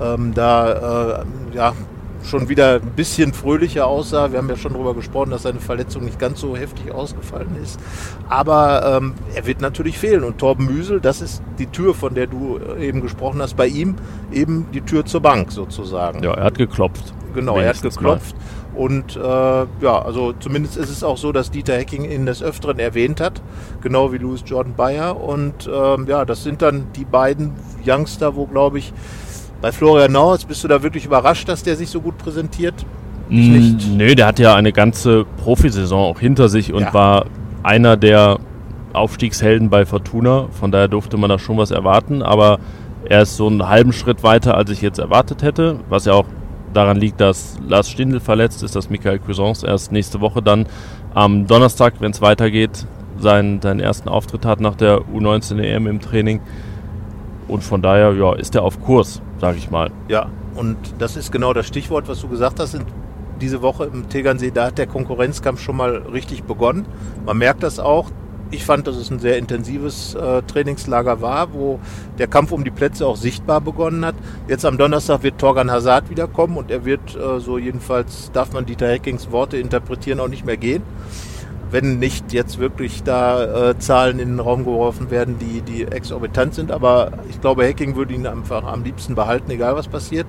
ähm, 0.01 0.33
da 0.35 1.23
äh, 1.23 1.57
ja, 1.57 1.73
schon 2.23 2.49
wieder 2.49 2.77
ein 2.77 2.93
bisschen 2.97 3.33
fröhlicher 3.33 3.87
aussah. 3.87 4.33
Wir 4.33 4.39
haben 4.39 4.49
ja 4.49 4.57
schon 4.57 4.73
darüber 4.73 4.95
gesprochen, 4.95 5.31
dass 5.31 5.43
seine 5.43 5.61
Verletzung 5.61 6.05
nicht 6.05 6.19
ganz 6.19 6.41
so 6.41 6.57
heftig 6.57 6.93
ausgefallen 6.93 7.57
ist. 7.63 7.81
Aber 8.29 8.99
ähm, 8.99 9.15
er 9.35 9.47
wird 9.47 9.61
natürlich 9.61 9.99
fehlen. 9.99 10.25
Und 10.25 10.39
Torben 10.39 10.67
Müsel, 10.67 11.01
das 11.01 11.21
ist 11.21 11.43
die 11.59 11.67
Tür, 11.67 11.95
von 11.95 12.15
der 12.15 12.27
du 12.27 12.59
äh, 12.59 12.87
eben 12.87 13.01
gesprochen 13.01 13.41
hast, 13.41 13.57
bei 13.57 13.67
ihm 13.67 13.97
eben 14.33 14.67
die 14.73 14.83
Tür 14.83 15.05
zur 15.05 15.21
Bank 15.21 15.53
sozusagen. 15.53 16.23
Ja, 16.23 16.35
er 16.35 16.45
hat 16.45 16.59
geklopft. 16.59 17.15
Genau, 17.35 17.59
er 17.59 17.69
hat 17.71 17.83
geklopft. 17.83 18.35
Mal. 18.37 18.43
Und 18.79 19.17
äh, 19.17 19.21
ja, 19.21 20.03
also 20.05 20.35
zumindest 20.39 20.77
ist 20.77 20.89
es 20.89 21.03
auch 21.03 21.17
so, 21.17 21.33
dass 21.33 21.51
Dieter 21.51 21.75
Hecking 21.75 22.05
ihn 22.05 22.27
des 22.27 22.45
Öfteren 22.45 22.79
erwähnt 22.79 23.21
hat, 23.21 23.43
genau 23.81 24.13
wie 24.13 24.19
Louis 24.19 24.43
Jordan 24.47 24.75
Bayer. 24.77 25.21
Und 25.21 25.69
ähm, 25.73 26.07
ja, 26.07 26.25
das 26.25 26.45
sind 26.45 26.63
dann 26.63 26.87
die 26.95 27.05
beiden 27.05 27.55
Youngster, 27.85 28.37
wo, 28.37 28.47
glaube 28.47 28.79
ich, 28.79 28.93
bei 29.61 29.73
Florian 29.73 30.13
Naus, 30.13 30.45
bist 30.45 30.63
du 30.65 30.69
da 30.69 30.83
wirklich 30.83 31.05
überrascht, 31.05 31.49
dass 31.49 31.63
der 31.63 31.77
sich 31.77 31.91
so 31.91 32.01
gut 32.01 32.19
präsentiert? 32.19 32.75
Ich 33.31 33.49
nicht. 33.49 33.89
Nö, 33.97 34.15
der 34.15 34.27
hat 34.27 34.39
ja 34.39 34.55
eine 34.55 34.73
ganze 34.73 35.25
Profisaison 35.43 36.05
auch 36.05 36.21
hinter 36.21 36.49
sich 36.49 36.73
und 36.73 36.83
ja. 36.83 36.95
war 36.95 37.27
einer 37.63 37.97
der 37.97 38.39
Aufstiegshelden 38.93 39.69
bei 39.69 39.85
Fortuna. 39.85 40.49
Von 40.51 40.73
daher 40.73 40.89
durfte 40.89 41.17
man 41.17 41.29
da 41.29 41.39
schon 41.39 41.59
was 41.59 41.71
erwarten. 41.71 42.23
Aber 42.23 42.59
er 43.05 43.23
ist 43.23 43.37
so 43.37 43.47
einen 43.47 43.69
halben 43.69 43.93
Schritt 43.93 44.23
weiter, 44.23 44.57
als 44.57 44.71
ich 44.71 44.81
jetzt 44.81 44.99
erwartet 44.99 45.43
hätte. 45.43 45.81
Was 45.89 46.07
ja 46.07 46.15
auch 46.15 46.27
daran 46.73 46.97
liegt, 46.97 47.21
dass 47.21 47.59
Lars 47.67 47.91
Stindl 47.91 48.21
verletzt 48.21 48.63
ist, 48.63 48.77
dass 48.77 48.91
Michael 48.91 49.19
Cuisance 49.19 49.67
erst 49.67 49.93
nächste 49.93 50.21
Woche 50.21 50.43
dann 50.43 50.67
am 51.15 51.47
Donnerstag, 51.47 51.95
wenn 52.01 52.13
es 52.13 52.21
weitergeht, 52.21 52.87
seinen, 53.19 53.61
seinen 53.61 53.81
ersten 53.81 54.09
Auftritt 54.09 54.45
hat 54.45 54.61
nach 54.61 54.75
der 54.75 55.01
U19 55.01 55.61
EM 55.61 55.87
im 55.87 56.01
Training. 56.01 56.41
Und 57.47 57.65
von 57.65 57.83
daher 57.83 58.13
ja, 58.13 58.35
ist 58.35 58.55
er 58.55 58.63
auf 58.63 58.81
Kurs, 58.83 59.23
sage 59.41 59.59
ich 59.59 59.71
mal. 59.71 59.91
Ja, 60.09 60.31
und 60.55 60.77
das 60.99 61.17
ist 61.17 61.33
genau 61.33 61.53
das 61.53 61.67
Stichwort, 61.67 62.09
was 62.09 62.21
du 62.21 62.29
gesagt 62.29 62.61
hast. 62.61 62.79
Diese 63.41 63.63
Woche 63.63 63.85
im 63.85 64.09
Tegernsee, 64.09 64.51
da 64.51 64.67
hat 64.67 64.79
der 64.79 64.89
Konkurrenzkampf 64.89 65.61
schon 65.61 65.77
mal 65.77 65.99
richtig 66.13 66.43
begonnen. 66.43 66.87
Man 67.25 67.39
merkt 67.39 67.63
das 67.63 67.79
auch. 67.79 68.11
Ich 68.51 68.65
fand, 68.65 68.87
dass 68.87 68.97
es 68.97 69.11
ein 69.11 69.19
sehr 69.19 69.37
intensives 69.37 70.15
äh, 70.15 70.43
Trainingslager 70.43 71.21
war, 71.21 71.53
wo 71.53 71.79
der 72.19 72.27
Kampf 72.27 72.51
um 72.51 72.65
die 72.65 72.71
Plätze 72.71 73.07
auch 73.07 73.17
sichtbar 73.17 73.61
begonnen 73.61 74.07
hat. 74.07 74.15
Jetzt 74.49 74.65
am 74.65 74.79
Donnerstag 74.79 75.23
wird 75.23 75.39
Torgan 75.39 75.71
Hazard 75.71 76.09
wiederkommen 76.09 76.57
und 76.57 76.71
er 76.71 76.87
wird, 76.87 77.15
äh, 77.15 77.41
so 77.41 77.59
jedenfalls 77.59 78.31
darf 78.33 78.53
man 78.55 78.65
Dieter 78.65 78.89
Heckings 78.89 79.31
Worte 79.31 79.59
interpretieren, 79.59 80.19
auch 80.19 80.29
nicht 80.29 80.47
mehr 80.47 80.57
gehen 80.57 80.83
wenn 81.71 81.99
nicht 81.99 82.33
jetzt 82.33 82.59
wirklich 82.59 83.03
da 83.03 83.71
äh, 83.71 83.79
Zahlen 83.79 84.19
in 84.19 84.29
den 84.29 84.41
Raum 84.41 84.65
geworfen 84.65 85.11
werden, 85.11 85.39
die, 85.39 85.61
die 85.61 85.85
exorbitant 85.85 86.55
sind. 86.55 86.71
Aber 86.71 87.13
ich 87.29 87.41
glaube, 87.41 87.67
Hacking 87.67 87.97
würde 87.97 88.15
ihn 88.15 88.27
einfach 88.27 88.65
am 88.65 88.85
liebsten 88.85 89.15
behalten, 89.15 89.51
egal 89.51 89.77
was 89.77 89.89
passiert. 89.89 90.27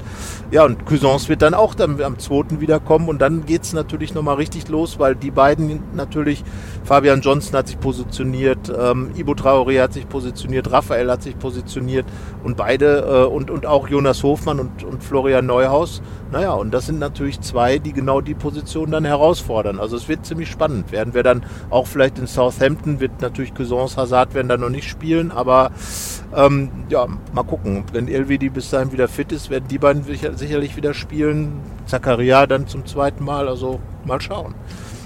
Ja, 0.51 0.65
und 0.65 0.85
Cuisance 0.85 1.29
wird 1.29 1.41
dann 1.41 1.53
auch 1.53 1.75
dann 1.75 2.01
am 2.01 2.19
2. 2.19 2.59
wiederkommen 2.59 3.07
und 3.09 3.21
dann 3.21 3.45
geht 3.45 3.63
es 3.63 3.73
natürlich 3.73 4.13
nochmal 4.13 4.35
richtig 4.35 4.67
los, 4.67 4.99
weil 4.99 5.15
die 5.15 5.31
beiden 5.31 5.79
natürlich, 5.95 6.43
Fabian 6.83 7.21
Johnson 7.21 7.57
hat 7.57 7.67
sich 7.67 7.79
positioniert, 7.79 8.71
ähm, 8.77 9.11
Ibo 9.15 9.33
Traoré 9.33 9.81
hat 9.81 9.93
sich 9.93 10.07
positioniert, 10.07 10.71
Raphael 10.71 11.09
hat 11.09 11.23
sich 11.23 11.37
positioniert 11.37 12.05
und 12.43 12.57
beide 12.57 12.99
äh, 12.99 13.25
und, 13.25 13.49
und 13.49 13.65
auch 13.65 13.87
Jonas 13.87 14.23
Hofmann 14.23 14.59
und, 14.59 14.83
und 14.83 15.03
Florian 15.03 15.45
Neuhaus. 15.45 16.01
Naja, 16.31 16.51
und 16.51 16.71
das 16.71 16.85
sind 16.85 16.99
natürlich 16.99 17.41
zwei, 17.41 17.79
die 17.79 17.93
genau 17.93 18.21
die 18.21 18.35
Position 18.35 18.91
dann 18.91 19.05
herausfordern. 19.05 19.79
Also 19.79 19.97
es 19.97 20.07
wird 20.07 20.25
ziemlich 20.25 20.49
spannend. 20.49 20.91
Werden 20.91 21.13
wir 21.13 21.23
dann 21.29 21.43
auch 21.69 21.87
vielleicht 21.87 22.19
in 22.19 22.27
Southampton, 22.27 22.99
wird 22.99 23.21
natürlich 23.21 23.53
Cousins 23.53 23.97
Hazard 23.97 24.33
werden 24.33 24.49
da 24.49 24.57
noch 24.57 24.69
nicht 24.69 24.89
spielen, 24.89 25.31
aber 25.31 25.71
ähm, 26.35 26.69
ja, 26.89 27.07
mal 27.33 27.43
gucken. 27.43 27.83
Wenn 27.91 28.07
LWD 28.07 28.53
bis 28.53 28.69
dahin 28.69 28.91
wieder 28.91 29.07
fit 29.07 29.31
ist, 29.31 29.49
werden 29.49 29.65
die 29.69 29.77
beiden 29.77 30.03
sicher, 30.03 30.33
sicherlich 30.35 30.75
wieder 30.75 30.93
spielen. 30.93 31.59
Zakaria 31.85 32.45
dann 32.45 32.67
zum 32.67 32.85
zweiten 32.85 33.23
Mal, 33.23 33.47
also 33.47 33.79
mal 34.05 34.21
schauen. 34.21 34.53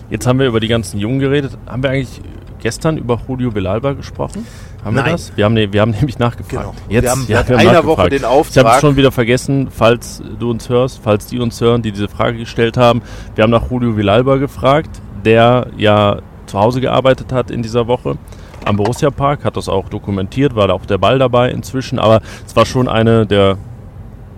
Jetzt 0.10 0.28
haben 0.28 0.40
wir 0.40 0.48
über 0.48 0.60
die 0.60 0.68
ganzen 0.68 1.00
Jungen 1.00 1.20
geredet. 1.20 1.58
Haben 1.66 1.84
wir 1.84 1.92
eigentlich 1.92 2.22
gestern 2.62 2.98
über 2.98 3.20
Julio 3.28 3.54
Villalba 3.54 3.94
gesprochen? 3.94 4.46
Haben 4.84 4.96
Nein. 4.96 5.06
wir 5.06 5.12
das? 5.14 5.32
Wir 5.36 5.46
haben, 5.46 5.54
ne, 5.54 5.72
wir 5.72 5.82
haben 5.82 5.92
nämlich 6.00 6.20
nachgefragt. 6.20 6.52
Genau. 6.52 6.76
Jetzt, 6.90 7.04
wir 7.04 7.12
haben 7.12 7.26
ja, 7.28 7.48
wir 7.48 7.58
einer 7.58 7.86
Woche 7.86 8.10
den 8.10 8.26
Auftrag. 8.26 8.52
Ich 8.52 8.58
habe 8.64 8.76
es 8.76 8.82
schon 8.82 8.96
wieder 8.96 9.12
vergessen, 9.12 9.68
falls 9.72 10.22
du 10.40 10.50
uns 10.50 10.70
hörst, 10.70 11.02
falls 11.04 11.28
die 11.28 11.40
uns 11.40 11.60
hören, 11.62 11.82
die 11.82 11.92
diese 11.92 12.08
Frage 12.08 12.38
gestellt 12.38 12.78
haben. 12.78 13.02
Wir 13.36 13.44
haben 13.44 13.52
nach 13.52 13.70
Julio 13.70 13.96
Villalba 13.96 14.38
gefragt, 14.38 15.02
der 15.26 15.68
ja 15.78 16.20
zu 16.46 16.60
Hause 16.60 16.82
gearbeitet 16.82 17.32
hat 17.32 17.52
in 17.52 17.62
dieser 17.62 17.88
Woche 17.88 18.18
am 18.66 18.78
Borussia 18.78 19.10
Park, 19.10 19.44
hat 19.46 19.58
das 19.58 19.70
auch 19.70 19.90
dokumentiert, 19.90 20.56
war 20.56 20.68
da 20.68 20.74
auch 20.74 20.86
der 20.86 20.98
Ball 20.98 21.20
dabei 21.20 21.50
inzwischen, 21.52 22.00
aber 22.00 22.22
es 22.46 22.56
war 22.56 22.66
schon 22.66 22.88
eine 22.88 23.26
der 23.26 23.58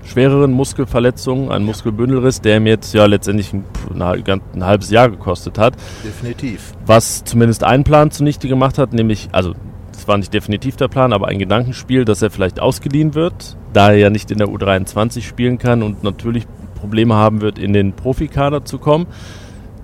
schwereren 0.05 0.51
Muskelverletzungen, 0.51 1.51
ein 1.51 1.63
Muskelbündelriss, 1.63 2.41
der 2.41 2.57
ihm 2.57 2.67
jetzt 2.67 2.93
ja 2.93 3.05
letztendlich 3.05 3.53
ein, 3.53 3.63
ein, 3.99 4.65
halbes 4.65 4.91
Jahr 4.91 5.09
gekostet 5.09 5.57
hat. 5.57 5.73
Definitiv. 6.03 6.73
Was 6.85 7.23
zumindest 7.23 7.63
einen 7.63 7.83
Plan 7.83 8.11
zunichte 8.11 8.47
gemacht 8.47 8.77
hat, 8.77 8.93
nämlich, 8.93 9.29
also 9.31 9.53
es 9.91 10.07
war 10.07 10.17
nicht 10.17 10.33
definitiv 10.33 10.75
der 10.75 10.87
Plan, 10.89 11.13
aber 11.13 11.27
ein 11.27 11.39
Gedankenspiel, 11.39 12.05
dass 12.05 12.21
er 12.21 12.29
vielleicht 12.29 12.59
ausgeliehen 12.59 13.15
wird, 13.15 13.57
da 13.73 13.89
er 13.91 13.97
ja 13.97 14.09
nicht 14.09 14.29
in 14.29 14.37
der 14.37 14.47
U23 14.47 15.21
spielen 15.21 15.57
kann 15.57 15.81
und 15.81 16.03
natürlich 16.03 16.45
Probleme 16.75 17.15
haben 17.15 17.41
wird, 17.41 17.57
in 17.57 17.73
den 17.73 17.93
Profikader 17.93 18.63
zu 18.63 18.77
kommen. 18.77 19.07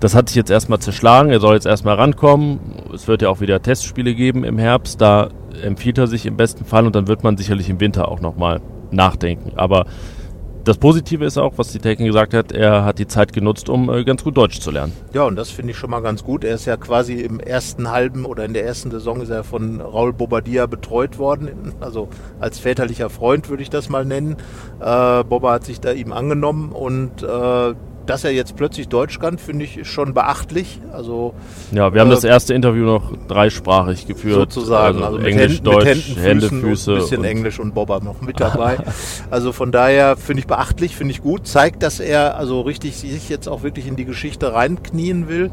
Das 0.02 0.16
hat 0.16 0.28
sich 0.28 0.34
jetzt 0.34 0.50
erstmal 0.50 0.80
zerschlagen. 0.80 1.30
Er 1.30 1.38
soll 1.38 1.54
jetzt 1.54 1.64
erstmal 1.64 1.94
rankommen. 1.94 2.58
Es 2.92 3.06
wird 3.06 3.22
ja 3.22 3.28
auch 3.28 3.40
wieder 3.40 3.62
Testspiele 3.62 4.16
geben 4.16 4.42
im 4.42 4.58
Herbst. 4.58 5.00
Da 5.00 5.28
empfiehlt 5.62 5.96
er 5.96 6.08
sich 6.08 6.26
im 6.26 6.36
besten 6.36 6.64
Fall 6.64 6.86
und 6.86 6.96
dann 6.96 7.06
wird 7.06 7.22
man 7.22 7.36
sicherlich 7.36 7.70
im 7.70 7.78
Winter 7.78 8.08
auch 8.08 8.18
nochmal 8.18 8.60
nachdenken. 8.90 9.52
Aber 9.54 9.86
das 10.64 10.78
Positive 10.78 11.24
ist 11.24 11.38
auch, 11.38 11.52
was 11.56 11.70
die 11.70 11.78
Tekken 11.78 12.04
gesagt 12.04 12.34
hat, 12.34 12.50
er 12.50 12.84
hat 12.84 12.98
die 12.98 13.06
Zeit 13.06 13.32
genutzt, 13.32 13.68
um 13.68 13.88
äh, 13.90 14.02
ganz 14.02 14.24
gut 14.24 14.36
Deutsch 14.36 14.58
zu 14.58 14.72
lernen. 14.72 14.92
Ja, 15.12 15.22
und 15.22 15.36
das 15.36 15.50
finde 15.50 15.70
ich 15.70 15.78
schon 15.78 15.90
mal 15.90 16.00
ganz 16.00 16.24
gut. 16.24 16.42
Er 16.42 16.56
ist 16.56 16.64
ja 16.64 16.76
quasi 16.76 17.20
im 17.20 17.38
ersten 17.38 17.92
halben 17.92 18.24
oder 18.24 18.44
in 18.44 18.54
der 18.54 18.64
ersten 18.64 18.90
Saison 18.90 19.20
ist 19.20 19.30
er 19.30 19.44
von 19.44 19.80
Raul 19.80 20.12
Bobadilla 20.12 20.66
betreut 20.66 21.18
worden. 21.18 21.74
Also 21.78 22.08
als 22.40 22.58
väterlicher 22.58 23.08
Freund 23.08 23.48
würde 23.48 23.62
ich 23.62 23.70
das 23.70 23.88
mal 23.88 24.04
nennen. 24.04 24.36
Äh, 24.80 25.22
Boba 25.22 25.52
hat 25.52 25.64
sich 25.64 25.80
da 25.80 25.92
ihm 25.92 26.12
angenommen 26.12 26.72
und 26.72 27.22
äh, 27.22 27.74
dass 28.06 28.24
er 28.24 28.32
jetzt 28.32 28.56
plötzlich 28.56 28.88
Deutsch 28.88 29.18
kann, 29.18 29.38
finde 29.38 29.64
ich 29.64 29.88
schon 29.88 30.14
beachtlich. 30.14 30.80
Also 30.92 31.34
ja, 31.70 31.92
wir 31.94 32.00
haben 32.00 32.10
äh, 32.10 32.14
das 32.14 32.24
erste 32.24 32.54
Interview 32.54 32.84
noch 32.84 33.12
dreisprachig 33.28 34.06
geführt. 34.06 34.52
Sozusagen, 34.52 34.96
also, 34.98 35.06
also 35.06 35.18
mit 35.18 35.26
Englisch, 35.28 35.52
Händen, 35.52 35.64
Deutsch, 35.64 35.86
Händen, 35.86 36.20
Hände, 36.20 36.48
Füßen 36.48 36.60
Füße. 36.60 36.90
und 36.90 36.96
ein 36.96 37.02
bisschen 37.02 37.18
und- 37.18 37.24
Englisch 37.24 37.60
und 37.60 37.74
Bobber 37.74 38.00
noch 38.00 38.20
mit 38.20 38.40
dabei. 38.40 38.78
also 39.30 39.52
von 39.52 39.72
daher 39.72 40.16
finde 40.16 40.40
ich 40.40 40.46
beachtlich, 40.46 40.96
finde 40.96 41.12
ich 41.12 41.22
gut. 41.22 41.46
Zeigt, 41.46 41.82
dass 41.82 42.00
er 42.00 42.36
also 42.36 42.60
richtig 42.62 42.96
sich 42.96 43.28
jetzt 43.28 43.48
auch 43.48 43.62
wirklich 43.62 43.86
in 43.86 43.96
die 43.96 44.04
Geschichte 44.04 44.52
reinknien 44.52 45.28
will. 45.28 45.50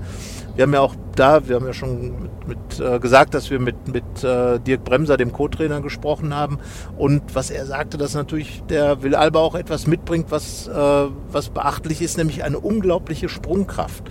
Wir 0.59 0.63
haben 0.63 0.73
ja 0.73 0.81
auch 0.81 0.95
da, 1.15 1.47
wir 1.47 1.55
haben 1.55 1.67
ja 1.67 1.73
schon 1.73 2.19
mit, 2.21 2.47
mit 2.49 2.79
äh, 2.81 2.99
gesagt, 2.99 3.33
dass 3.33 3.49
wir 3.49 3.61
mit, 3.61 3.87
mit 3.87 4.25
äh, 4.25 4.59
Dirk 4.59 4.83
Bremser, 4.83 5.15
dem 5.15 5.31
Co-Trainer, 5.31 5.79
gesprochen 5.79 6.35
haben. 6.35 6.59
Und 6.97 7.33
was 7.33 7.49
er 7.49 7.65
sagte, 7.65 7.97
dass 7.97 8.13
natürlich 8.13 8.61
der 8.67 9.01
Will 9.01 9.15
Alba 9.15 9.39
auch 9.39 9.55
etwas 9.55 9.87
mitbringt, 9.87 10.31
was, 10.31 10.67
äh, 10.67 10.73
was 10.73 11.47
beachtlich 11.47 12.01
ist, 12.01 12.17
nämlich 12.17 12.43
eine 12.43 12.59
unglaubliche 12.59 13.29
Sprungkraft. 13.29 14.03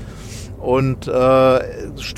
Und 0.59 1.07
äh, 1.07 1.61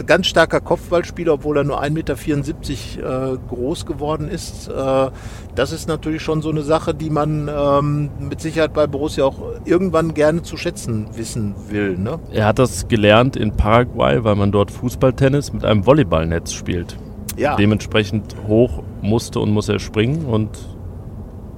ganz 0.07 0.26
starker 0.26 0.61
Kopfballspieler, 0.61 1.35
obwohl 1.35 1.59
er 1.59 1.64
nur 1.64 1.83
1,74 1.83 1.90
Meter 1.90 3.35
äh, 3.35 3.38
groß 3.48 3.85
geworden 3.85 4.29
ist. 4.29 4.68
Äh, 4.68 5.11
das 5.55 5.72
ist 5.72 5.88
natürlich 5.88 6.22
schon 6.22 6.40
so 6.40 6.48
eine 6.48 6.62
Sache, 6.62 6.94
die 6.94 7.11
man 7.11 7.50
ähm, 7.55 8.11
mit 8.18 8.40
Sicherheit 8.40 8.72
bei 8.72 8.87
Borussia 8.87 9.24
auch 9.24 9.38
irgendwann 9.66 10.14
gerne 10.14 10.42
zu 10.42 10.57
schätzen 10.57 11.09
wissen 11.14 11.55
will. 11.68 11.98
Ne? 11.98 12.18
Er 12.33 12.46
hat 12.46 12.59
das 12.59 12.88
gelernt 12.88 13.37
in 13.37 13.53
Paraguay, 13.53 14.24
weil 14.24 14.37
man 14.37 14.53
dort 14.53 14.70
Fußballtennis 14.70 15.53
mit 15.53 15.64
einem 15.64 15.85
Volleyballnetz 15.85 16.53
spielt. 16.53 16.96
Ja, 17.37 17.57
Dementsprechend 17.57 18.35
hoch 18.48 18.83
musste 19.03 19.40
und 19.40 19.50
muss 19.50 19.68
er 19.68 19.79
springen 19.79 20.24
und 20.24 20.50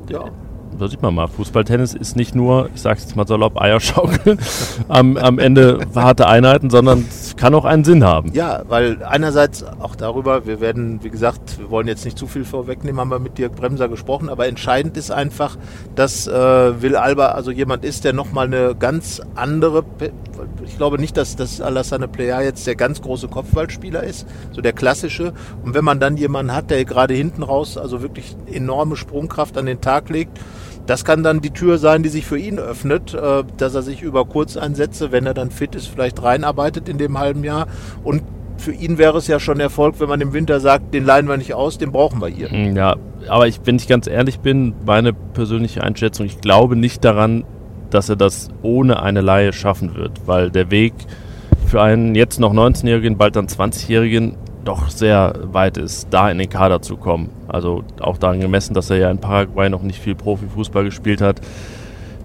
ja. 0.09 0.25
Da 0.83 0.89
sieht 0.89 1.01
man 1.01 1.15
mal, 1.15 1.29
Fußballtennis 1.29 1.95
ist 1.95 2.17
nicht 2.17 2.35
nur, 2.35 2.69
ich 2.75 2.83
sag's 2.83 3.03
jetzt 3.03 3.15
mal 3.15 3.25
salopp, 3.25 3.61
Eierschaukeln 3.61 4.39
am, 4.89 5.17
am 5.17 5.39
Ende 5.39 5.79
harte 5.95 6.27
Einheiten, 6.27 6.71
sondern 6.71 7.07
es 7.09 7.37
kann 7.37 7.55
auch 7.55 7.65
einen 7.65 7.85
Sinn 7.85 8.03
haben. 8.03 8.33
Ja, 8.33 8.65
weil 8.67 9.05
einerseits 9.05 9.63
auch 9.63 9.95
darüber, 9.95 10.45
wir 10.45 10.61
werden, 10.61 10.99
wie 11.05 11.11
gesagt, 11.11 11.61
wir 11.61 11.71
wollen 11.71 11.87
jetzt 11.87 12.05
nicht 12.05 12.19
zu 12.19 12.27
viel 12.27 12.45
vorwegnehmen, 12.45 13.01
haben 13.01 13.11
wir 13.11 13.21
mit 13.21 13.39
Dirk 13.39 13.55
Bremser 13.55 13.89
gesprochen, 13.89 14.29
aber 14.29 14.49
entscheidend 14.49 14.97
ist 14.97 15.13
einfach, 15.13 15.57
dass 15.95 16.27
äh, 16.27 16.33
Will 16.83 16.97
Alba 16.97 17.27
also 17.27 17.53
jemand 17.53 17.85
ist, 17.85 18.05
der 18.05 18.13
nochmal 18.13 18.47
eine 18.47 18.75
ganz 18.75 19.23
andere, 19.37 19.85
ich 20.65 20.77
glaube 20.77 20.99
nicht, 20.99 21.17
dass 21.17 21.37
das 21.37 21.61
Alassane 21.61 22.09
Plea 22.09 22.43
jetzt 22.43 22.67
der 22.67 22.75
ganz 22.75 23.01
große 23.01 23.29
Kopfballspieler 23.29 24.03
ist, 24.03 24.27
so 24.51 24.61
der 24.61 24.73
klassische. 24.73 25.33
Und 25.65 25.75
wenn 25.75 25.85
man 25.85 26.01
dann 26.01 26.17
jemanden 26.17 26.53
hat, 26.53 26.71
der 26.71 26.85
gerade 26.85 27.15
hinten 27.15 27.45
raus 27.45 27.79
also 27.79 28.03
wirklich 28.03 28.37
enorme 28.47 28.97
Sprungkraft 28.97 29.57
an 29.57 29.67
den 29.67 29.81
Tag 29.81 30.09
legt, 30.09 30.41
das 30.87 31.05
kann 31.05 31.23
dann 31.23 31.41
die 31.41 31.51
Tür 31.51 31.79
sein, 31.79 32.03
die 32.03 32.09
sich 32.09 32.27
für 32.27 32.39
ihn 32.39 32.59
öffnet, 32.59 33.15
äh, 33.15 33.45
dass 33.57 33.75
er 33.75 33.83
sich 33.83 34.03
über 34.03 34.25
Kurzeinsätze, 34.25 35.13
wenn 35.13 35.27
er 35.27 35.35
dann 35.35 35.51
fit 35.51 35.75
ist, 35.75 35.87
vielleicht 35.87 36.23
reinarbeitet 36.23 36.89
in 36.89 36.99
dem 36.99 37.19
halben 37.19 37.45
Jahr. 37.45 37.67
Und 38.03 38.23
für 38.57 38.73
ihn 38.73 38.99
wäre 38.99 39.19
es 39.19 39.27
ja 39.27 39.41
schon 39.41 39.61
Erfolg, 39.61 39.97
wenn 39.99 40.09
man 40.09 40.21
im 40.21 40.33
Winter 40.33 40.61
sagt, 40.61 40.95
den 40.95 41.05
leihen 41.05 41.29
wir 41.29 41.37
nicht 41.37 41.55
aus, 41.55 41.79
den 41.79 41.93
brauchen 41.93 42.21
wir 42.21 42.29
hier. 42.29 42.49
Mm, 42.53 42.77
Ja, 42.77 42.97
aber 43.29 43.49
ich, 43.49 43.61
wenn 43.65 43.77
ich 43.77 43.89
ganz 43.89 44.07
ehrlich 44.07 44.41
bin, 44.41 44.75
meine 44.85 45.13
persönliche 45.13 45.83
Einschätzung, 45.83 46.27
ich 46.27 46.41
glaube 46.41 46.77
nicht 46.77 47.05
daran, 47.05 47.45
dass 47.91 48.09
er 48.09 48.17
das 48.17 48.49
ohne 48.63 49.03
eine 49.03 49.21
Laie 49.21 49.53
schaffen 49.53 49.95
wird, 49.95 50.13
weil 50.27 50.51
der 50.51 50.71
Weg 50.71 50.95
für 51.67 51.83
einen 51.83 52.15
jetzt 52.15 52.41
noch 52.41 52.53
19-Jährigen, 52.53 53.17
bald 53.17 53.37
dann 53.37 53.47
20-Jährigen 53.47 54.37
doch 54.65 54.89
sehr 54.91 55.35
weit 55.53 55.77
ist, 55.77 56.09
da 56.11 56.31
in 56.31 56.39
den 56.39 56.49
Kader 56.49 56.83
zu 56.83 56.97
kommen. 56.97 57.31
Also 57.49 57.85
auch 58.01 58.19
daran 58.19 58.41
gemessen, 58.41 58.75
dass 58.75 58.91
er 58.91 58.97
ja 58.97 59.11
in 59.11 59.19
Paraguay 59.19 59.69
noch 59.69 59.83
nicht 59.83 60.01
viel 60.01 60.15
Profifußball 60.15 60.85
gespielt 60.85 61.21
hat. 61.21 61.41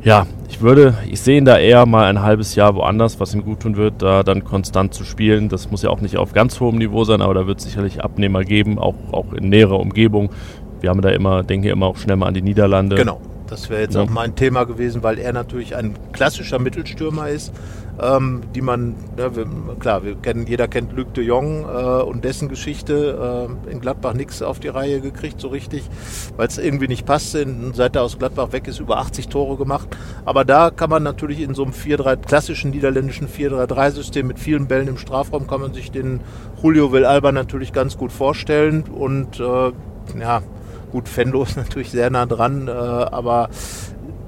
Ja, 0.03 0.27
ich 0.47 0.61
würde, 0.61 0.93
ich 1.09 1.19
sehe 1.19 1.37
ihn 1.37 1.45
da 1.45 1.57
eher 1.57 1.85
mal 1.85 2.05
ein 2.05 2.21
halbes 2.21 2.55
Jahr 2.55 2.75
woanders, 2.75 3.19
was 3.19 3.33
ihm 3.33 3.43
gut 3.43 3.59
tun 3.61 3.75
wird, 3.75 4.01
da 4.01 4.23
dann 4.23 4.43
konstant 4.43 4.93
zu 4.93 5.03
spielen. 5.03 5.49
Das 5.49 5.69
muss 5.71 5.81
ja 5.81 5.89
auch 5.89 5.99
nicht 6.01 6.17
auf 6.17 6.33
ganz 6.33 6.59
hohem 6.59 6.77
Niveau 6.77 7.03
sein, 7.03 7.21
aber 7.21 7.33
da 7.33 7.47
wird 7.47 7.59
es 7.59 7.65
sicherlich 7.65 8.03
Abnehmer 8.03 8.43
geben, 8.43 8.79
auch, 8.79 8.95
auch 9.11 9.33
in 9.33 9.49
näherer 9.49 9.79
Umgebung. 9.79 10.29
Wir 10.79 10.91
haben 10.91 11.01
da 11.01 11.09
immer, 11.09 11.43
denke 11.43 11.69
immer 11.69 11.87
auch 11.87 11.97
schnell 11.97 12.15
mal 12.15 12.27
an 12.27 12.35
die 12.35 12.41
Niederlande. 12.43 12.95
Genau. 12.95 13.19
Das 13.49 13.69
wäre 13.69 13.81
jetzt 13.81 13.95
Ja. 13.95 14.01
auch 14.01 14.09
mein 14.09 14.35
Thema 14.35 14.65
gewesen, 14.65 15.03
weil 15.03 15.17
er 15.19 15.31
natürlich 15.31 15.73
ein 15.75 15.93
klassischer 16.11 16.59
Mittelstürmer 16.59 17.29
ist, 17.29 17.53
ähm, 18.01 18.41
die 18.53 18.61
man, 18.61 18.95
ja, 19.17 19.35
wir, 19.35 19.45
klar, 19.79 20.03
wir 20.03 20.15
kennen, 20.15 20.45
jeder 20.47 20.67
kennt 20.67 20.93
Luc 20.93 21.13
de 21.13 21.23
Jong 21.23 21.63
äh, 21.63 22.03
und 22.03 22.23
dessen 22.23 22.49
Geschichte. 22.49 23.47
Äh, 23.67 23.71
in 23.71 23.81
Gladbach 23.81 24.13
nichts 24.13 24.41
auf 24.41 24.59
die 24.59 24.67
Reihe 24.67 25.01
gekriegt, 25.01 25.41
so 25.41 25.47
richtig, 25.47 25.83
weil 26.35 26.47
es 26.47 26.57
irgendwie 26.57 26.87
nicht 26.87 27.05
passte. 27.05 27.45
Und 27.45 27.75
seit 27.75 27.95
er 27.95 28.03
aus 28.03 28.17
Gladbach 28.17 28.51
weg 28.51 28.67
ist, 28.67 28.79
über 28.79 28.97
80 28.97 29.29
Tore 29.29 29.57
gemacht. 29.57 29.89
Aber 30.25 30.45
da 30.45 30.69
kann 30.69 30.89
man 30.89 31.03
natürlich 31.03 31.41
in 31.41 31.53
so 31.53 31.63
einem 31.63 31.73
4-3, 31.73 32.17
klassischen 32.17 32.71
niederländischen 32.71 33.27
4-3-3-System 33.27 34.27
mit 34.27 34.39
vielen 34.39 34.67
Bällen 34.67 34.87
im 34.87 34.97
Strafraum, 34.97 35.47
kann 35.47 35.61
man 35.61 35.73
sich 35.73 35.91
den 35.91 36.21
Julio 36.61 36.91
Villalba 36.91 37.31
natürlich 37.31 37.73
ganz 37.73 37.97
gut 37.97 38.11
vorstellen. 38.11 38.83
Und 38.83 39.39
äh, 39.39 39.71
ja, 40.19 40.41
Gut, 40.91 41.09
Fenlo 41.09 41.43
ist 41.43 41.57
natürlich 41.57 41.91
sehr 41.91 42.09
nah 42.09 42.25
dran, 42.25 42.67
äh, 42.67 42.71
aber 42.71 43.49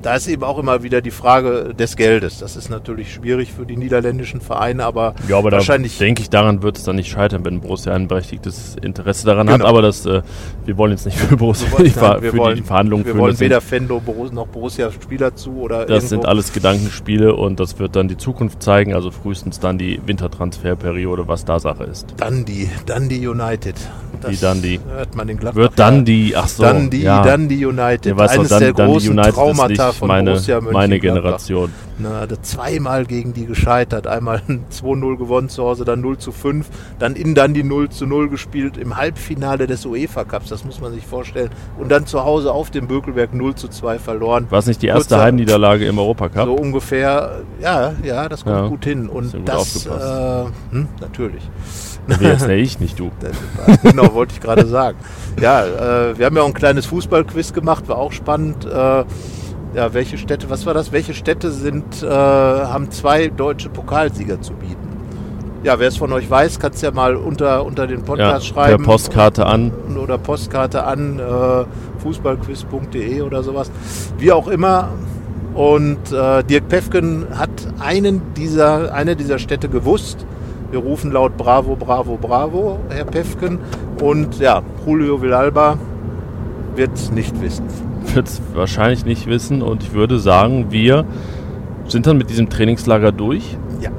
da 0.02 0.16
ist 0.16 0.28
eben 0.28 0.44
auch 0.44 0.58
immer 0.60 0.82
wieder 0.84 1.02
die 1.02 1.12
Frage 1.12 1.74
des 1.78 1.96
Geldes. 1.96 2.40
Das 2.40 2.56
ist 2.56 2.70
natürlich 2.70 3.14
schwierig 3.14 3.52
für 3.52 3.66
die 3.66 3.78
niederländischen 3.78 4.42
Vereine, 4.42 4.86
aber 4.86 5.14
Ja, 5.28 5.38
aber 5.38 5.52
wahrscheinlich 5.52 5.98
denke 5.98 6.22
ich, 6.22 6.30
daran 6.30 6.64
wird 6.64 6.78
es 6.78 6.84
dann 6.84 6.96
nicht 6.96 7.10
scheitern, 7.10 7.44
wenn 7.46 7.60
Borussia 7.62 7.94
ein 7.94 8.08
berechtigtes 8.08 8.76
Interesse 8.82 9.26
daran 9.26 9.50
hat. 9.50 9.58
Genau. 9.58 9.70
Aber 9.70 9.82
das, 9.82 10.06
äh, 10.06 10.22
wir 10.66 10.78
wollen 10.78 10.92
jetzt 10.92 11.06
nicht 11.06 11.18
für 11.18 11.36
Borussia 11.38 11.68
Wir 11.68 11.78
wollen- 11.80 11.94
nein, 11.96 12.22
wir 12.22 12.32
für 12.32 12.38
wollen- 12.38 12.56
die 12.58 12.64
Verhandlungen 12.64 13.06
wir 13.06 13.12
führen. 13.12 13.22
wollen 13.22 13.32
Das 13.32 13.40
sind- 13.40 13.46
weder 13.50 13.62
Fendo 13.62 14.02
noch 14.32 14.48
Borussia 14.48 14.90
Spieler 14.92 15.36
zu 15.36 15.52
oder 15.58 15.86
Das 15.86 16.04
sind 16.10 16.20
irgendwo- 16.20 16.30
alles 16.30 16.54
Gedankenspiele 16.54 17.36
und 17.36 17.60
das 17.60 17.78
wird 17.80 17.96
dann 17.96 18.08
die 18.08 18.18
Zukunft 18.18 18.64
zeigen, 18.64 18.94
also 18.94 19.12
frühestens 19.12 19.60
dann 19.60 19.78
die 19.78 20.00
Wintertransferperiode, 20.06 21.28
was 21.28 21.46
da 21.46 21.60
Sache 21.60 21.84
ist. 21.84 22.14
dann 22.18 22.46
die, 22.46 22.70
dann 22.86 23.10
die 23.10 23.28
United. 23.28 23.76
Die 24.30 24.36
Dundee. 24.36 24.80
hört 24.92 25.16
man 25.16 25.30
in 25.30 25.38
Gladbach. 25.38 25.56
Wird 25.62 25.74
dann 25.80 26.04
die, 26.04 26.36
ach 26.36 26.48
so, 26.48 26.64
dann 26.64 26.90
die, 26.90 27.04
ja. 27.04 27.24
dann 27.24 27.48
die 27.48 27.66
United. 27.66 28.06
Ja, 28.08 28.18
weißt 28.18 28.34
Eines 28.36 28.50
dann, 28.50 28.60
der 28.60 28.74
dann 28.74 28.88
großen 28.90 29.12
United 29.12 29.34
Traumata 29.34 29.89
nicht 29.90 30.00
von 30.00 30.08
meine, 30.08 30.32
Borussia 30.32 30.62
meine. 30.62 31.00
Generation. 31.00 31.72
Na, 31.98 32.22
hat 32.22 32.46
zweimal 32.46 33.06
gegen 33.06 33.34
die 33.34 33.46
gescheitert. 33.46 34.08
Einmal 34.08 34.42
2-0 34.72 35.18
gewonnen 35.18 35.50
zu 35.50 35.64
Hause, 35.64 35.84
dann 35.86 36.02
0 36.02 36.18
zu 36.18 36.32
5, 36.32 36.68
dann 36.98 37.16
in 37.16 37.36
dann 37.36 37.54
die 37.54 37.64
0 37.64 37.90
zu 37.90 38.06
0 38.06 38.30
gespielt 38.30 38.78
im 38.78 38.96
Halbfinale 38.98 39.68
des 39.68 39.86
UEFA 39.86 40.24
Cups, 40.24 40.50
das 40.50 40.64
muss 40.64 40.80
man 40.80 40.94
sich 40.94 41.06
vorstellen. 41.06 41.50
Und 41.78 41.90
dann 41.90 42.06
zu 42.06 42.24
Hause 42.24 42.52
auf 42.54 42.72
dem 42.72 42.88
Bökelberg 42.88 43.34
0 43.34 43.56
zu 43.56 43.68
2 43.68 44.00
verloren. 44.00 44.48
War 44.50 44.60
es 44.60 44.66
nicht 44.66 44.82
die 44.82 44.88
erste 44.88 45.16
Kurzer- 45.16 45.24
Heimniederlage 45.26 45.86
im 45.86 45.98
Europacup? 46.00 46.46
So 46.46 46.54
ungefähr, 46.54 47.42
ja, 47.62 47.94
ja, 48.04 48.30
das 48.30 48.44
kommt 48.44 48.56
Ja, 48.56 48.68
gut 48.68 48.86
hin. 48.86 49.10
Und 49.10 49.32
gut 49.34 49.48
das, 49.48 49.86
äh, 49.86 49.90
hm, 50.72 50.88
natürlich. 51.02 51.44
Nee, 52.08 52.16
jetzt 52.28 52.48
nee, 52.48 52.56
ich, 52.56 52.80
nicht 52.80 52.98
du. 53.00 53.12
Das- 53.20 53.82
genau, 53.82 54.14
wollte 54.14 54.34
ich 54.34 54.40
gerade 54.42 54.66
sagen. 54.66 54.98
Ja, 55.42 55.66
äh, 55.66 56.18
wir 56.18 56.26
haben 56.26 56.36
ja 56.36 56.42
auch 56.44 56.48
ein 56.48 56.54
kleines 56.54 56.86
Fußballquiz 56.88 57.54
gemacht, 57.54 57.88
war 57.88 57.98
auch 57.98 58.12
spannend. 58.12 58.66
Äh, 58.66 59.04
ja, 59.74 59.94
welche 59.94 60.18
Städte, 60.18 60.50
was 60.50 60.66
war 60.66 60.74
das? 60.74 60.92
Welche 60.92 61.14
Städte 61.14 61.52
sind, 61.52 62.02
äh, 62.02 62.08
haben 62.08 62.90
zwei 62.92 63.28
deutsche 63.28 63.70
Pokalsieger 63.70 64.42
zu 64.42 64.54
bieten? 64.54 64.90
Ja, 65.64 65.78
wer 65.78 65.90
es 65.90 65.98
von 65.98 66.12
euch 66.14 66.30
weiß, 66.30 66.60
kann 66.60 66.72
es 66.72 66.82
ja 66.82 66.92
mal 66.92 67.16
unter, 67.16 67.66
unter 67.66 67.86
den 67.86 68.00
Ja, 68.00 68.06
Podcast 68.06 68.54
per 68.54 68.64
schreiben. 68.64 68.84
Postkarte 68.84 69.46
an. 69.46 69.72
Oder 70.02 70.18
Postkarte 70.18 70.86
an 70.86 71.20
äh, 71.20 72.02
fußballquiz.de 72.02 73.22
oder 73.22 73.44
sowas. 73.44 73.70
Wie 74.18 74.32
auch 74.32 74.48
immer. 74.48 74.90
Und 75.54 76.12
äh, 76.14 76.44
Dirk 76.44 76.70
Pefken 76.70 77.28
hat 77.38 77.50
einen 77.80 78.22
dieser, 78.36 78.94
eine 78.94 79.16
dieser 79.18 79.38
Städte 79.38 79.68
gewusst. 79.68 80.26
Wir 80.72 80.80
rufen 80.80 81.12
laut 81.12 81.36
Bravo, 81.36 81.76
Bravo, 81.76 82.18
Bravo, 82.18 82.80
Herr 82.90 83.06
Pefken. 83.06 83.60
Und 84.02 84.40
ja, 84.40 84.62
Julio 84.86 85.22
Villalba 85.22 85.78
wird 86.76 86.94
es 86.94 87.12
nicht 87.12 87.42
wissen. 87.42 87.89
Wird 88.16 88.28
es 88.28 88.42
wahrscheinlich 88.54 89.06
nicht 89.06 89.28
wissen 89.28 89.62
und 89.62 89.84
ich 89.84 89.94
würde 89.94 90.20
sagen, 90.20 90.68
wir 90.70 91.06
sind 91.88 92.06
dann 92.08 92.18
mit 92.18 92.30
diesem 92.30 92.50
Trainingslager 92.50 93.12
durch 93.12 93.58
Ja. 93.82 93.90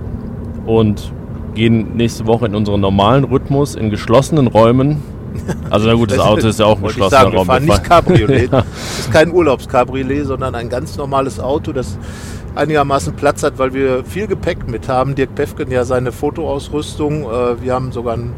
und 0.66 1.12
gehen 1.54 1.96
nächste 1.96 2.26
Woche 2.26 2.46
in 2.46 2.54
unseren 2.54 2.80
normalen 2.80 3.24
Rhythmus 3.24 3.74
in 3.74 3.90
geschlossenen 3.90 4.46
Räumen. 4.46 5.02
Also 5.70 5.86
na 5.88 5.94
gut, 5.94 6.10
das 6.10 6.18
Auto 6.18 6.46
ist 6.48 6.60
ja 6.60 6.66
auch 6.66 6.76
ein 6.78 6.82
geschlossener 6.84 7.20
sagen, 7.22 7.32
wir 7.32 7.38
Raum. 7.38 7.46
fahren 7.46 7.62
Wir 7.66 7.74
nicht 7.74 7.86
fahren- 7.86 8.04
Cabriolet. 8.04 8.52
Ja. 8.52 8.58
Das 8.62 8.98
ist 9.00 9.12
kein 9.12 9.32
Urlaubscabriolet, 9.32 10.26
sondern 10.26 10.54
ein 10.54 10.68
ganz 10.68 10.96
normales 10.96 11.40
Auto, 11.40 11.72
das 11.72 11.98
einigermaßen 12.54 13.14
Platz 13.14 13.42
hat, 13.42 13.58
weil 13.58 13.72
wir 13.74 14.04
viel 14.04 14.26
Gepäck 14.26 14.68
mit 14.68 14.88
haben. 14.88 15.14
Dirk 15.14 15.34
Pefken 15.34 15.70
ja 15.70 15.84
seine 15.84 16.10
Fotoausrüstung. 16.12 17.22
Äh, 17.24 17.62
Wir 17.62 17.74
haben 17.74 17.92
sogar 17.92 18.14
ein, 18.14 18.32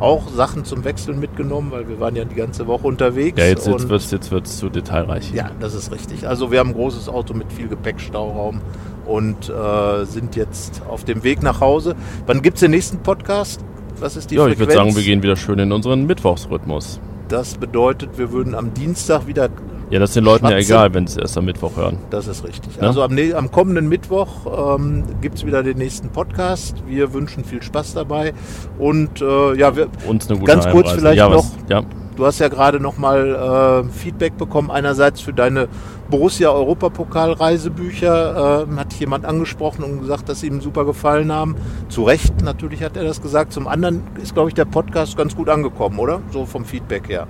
auch 0.00 0.28
Sachen 0.28 0.64
zum 0.64 0.84
Wechseln 0.84 1.20
mitgenommen, 1.20 1.70
weil 1.70 1.88
wir 1.88 2.00
waren 2.00 2.16
ja 2.16 2.24
die 2.24 2.34
ganze 2.34 2.66
Woche 2.66 2.86
unterwegs. 2.86 3.38
Ja, 3.38 3.46
jetzt, 3.46 3.66
jetzt 3.66 3.88
wird 3.88 4.00
es 4.00 4.10
jetzt 4.10 4.30
wird's 4.30 4.56
zu 4.58 4.68
detailreich. 4.68 5.32
ja, 5.32 5.50
das 5.60 5.74
ist 5.74 5.92
richtig. 5.92 6.26
Also 6.28 6.50
wir 6.50 6.58
haben 6.58 6.70
ein 6.70 6.74
großes 6.74 7.08
Auto 7.08 7.34
mit 7.34 7.52
viel 7.52 7.68
Gepäckstauraum 7.68 8.60
und 9.06 9.48
äh, 9.50 10.04
sind 10.04 10.36
jetzt 10.36 10.82
auf 10.88 11.04
dem 11.04 11.22
Weg 11.24 11.42
nach 11.42 11.60
Hause. 11.60 11.94
Wann 12.26 12.42
gibt 12.42 12.56
es 12.56 12.60
den 12.60 12.70
nächsten 12.72 12.98
Podcast? 12.98 13.60
Was 14.00 14.16
ist 14.16 14.30
die 14.30 14.34
Ja, 14.36 14.42
ich 14.46 14.56
Frequenz? 14.56 14.68
würde 14.70 14.72
sagen, 14.84 14.96
wir 14.96 15.02
gehen 15.04 15.22
wieder 15.22 15.36
schön 15.36 15.58
in 15.58 15.70
unseren 15.72 16.06
Mittwochsrhythmus. 16.06 17.00
Das 17.28 17.54
bedeutet, 17.54 18.18
wir 18.18 18.32
würden 18.32 18.54
am 18.54 18.74
Dienstag 18.74 19.26
wieder 19.26 19.48
Ja, 19.90 20.00
das 20.00 20.10
ist 20.10 20.16
den 20.16 20.24
Leuten 20.24 20.46
ja 20.46 20.52
Schwatze. 20.52 20.72
egal, 20.72 20.94
wenn 20.94 21.06
sie 21.06 21.18
es 21.18 21.22
erst 21.22 21.38
am 21.38 21.44
Mittwoch 21.44 21.76
hören. 21.76 21.98
Das 22.10 22.26
ist 22.26 22.42
richtig. 22.44 22.76
Ja? 22.76 22.82
Also 22.88 23.02
am, 23.02 23.14
ne- 23.14 23.34
am 23.34 23.50
kommenden 23.50 23.88
Mittwoch 23.88 24.76
ähm, 24.76 25.04
gibt 25.20 25.36
es 25.38 25.46
wieder 25.46 25.62
den 25.62 25.78
nächsten 25.78 26.08
Podcast. 26.08 26.82
Wir 26.86 27.12
wünschen 27.12 27.44
viel 27.44 27.62
Spaß 27.62 27.94
dabei. 27.94 28.32
Und 28.78 29.20
äh, 29.20 29.54
ja, 29.56 29.76
wir, 29.76 29.88
Uns 30.06 30.28
eine 30.28 30.38
gute 30.38 30.50
Ganz 30.50 30.64
kurz 30.64 30.88
Heimreise. 30.88 30.98
vielleicht 30.98 31.18
ja, 31.18 31.28
noch. 31.28 31.36
Was, 31.36 31.52
ja, 31.68 31.82
du 32.16 32.26
hast 32.26 32.38
ja 32.38 32.48
gerade 32.48 32.80
nochmal 32.80 33.84
äh, 33.86 33.92
Feedback 33.92 34.36
bekommen. 34.38 34.70
Einerseits 34.70 35.20
für 35.20 35.32
deine 35.34 35.68
Borussia 36.10 36.50
Europapokal-Reisebücher 36.50 38.66
äh, 38.70 38.76
hat 38.76 38.94
jemand 38.94 39.24
angesprochen 39.24 39.84
und 39.84 40.00
gesagt, 40.00 40.28
dass 40.28 40.40
sie 40.40 40.46
ihm 40.46 40.60
super 40.60 40.84
gefallen 40.84 41.30
haben. 41.32 41.56
Zu 41.88 42.04
Recht 42.04 42.42
natürlich 42.42 42.82
hat 42.82 42.96
er 42.96 43.04
das 43.04 43.20
gesagt. 43.20 43.52
Zum 43.52 43.68
anderen 43.68 44.02
ist, 44.22 44.34
glaube 44.34 44.48
ich, 44.48 44.54
der 44.54 44.64
Podcast 44.64 45.16
ganz 45.16 45.36
gut 45.36 45.48
angekommen, 45.48 45.98
oder? 45.98 46.20
So 46.32 46.46
vom 46.46 46.64
Feedback 46.64 47.08
her. 47.08 47.26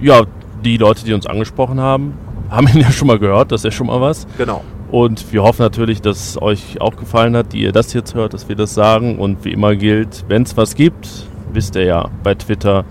ja, 0.00 0.22
die 0.64 0.76
Leute, 0.76 1.04
die 1.04 1.12
uns 1.12 1.26
angesprochen 1.26 1.80
haben, 1.80 2.14
haben 2.50 2.68
ihn 2.68 2.80
ja 2.80 2.90
schon 2.90 3.08
mal 3.08 3.18
gehört. 3.18 3.52
Das 3.52 3.60
ist 3.60 3.64
ja 3.64 3.70
schon 3.70 3.88
mal 3.88 4.00
was. 4.00 4.26
Genau. 4.38 4.62
Und 4.90 5.32
wir 5.32 5.42
hoffen 5.42 5.62
natürlich, 5.62 6.02
dass 6.02 6.28
es 6.28 6.42
euch 6.42 6.80
auch 6.80 6.96
gefallen 6.96 7.34
hat, 7.34 7.54
die 7.54 7.62
ihr 7.62 7.72
das 7.72 7.94
jetzt 7.94 8.14
hört, 8.14 8.34
dass 8.34 8.48
wir 8.48 8.56
das 8.56 8.74
sagen. 8.74 9.18
Und 9.18 9.44
wie 9.44 9.52
immer 9.52 9.74
gilt, 9.74 10.24
wenn 10.28 10.42
es 10.42 10.56
was 10.56 10.74
gibt, 10.74 11.08
wisst 11.52 11.76
ihr 11.76 11.84
ja, 11.84 12.10
bei 12.22 12.34
Twitter, 12.34 12.84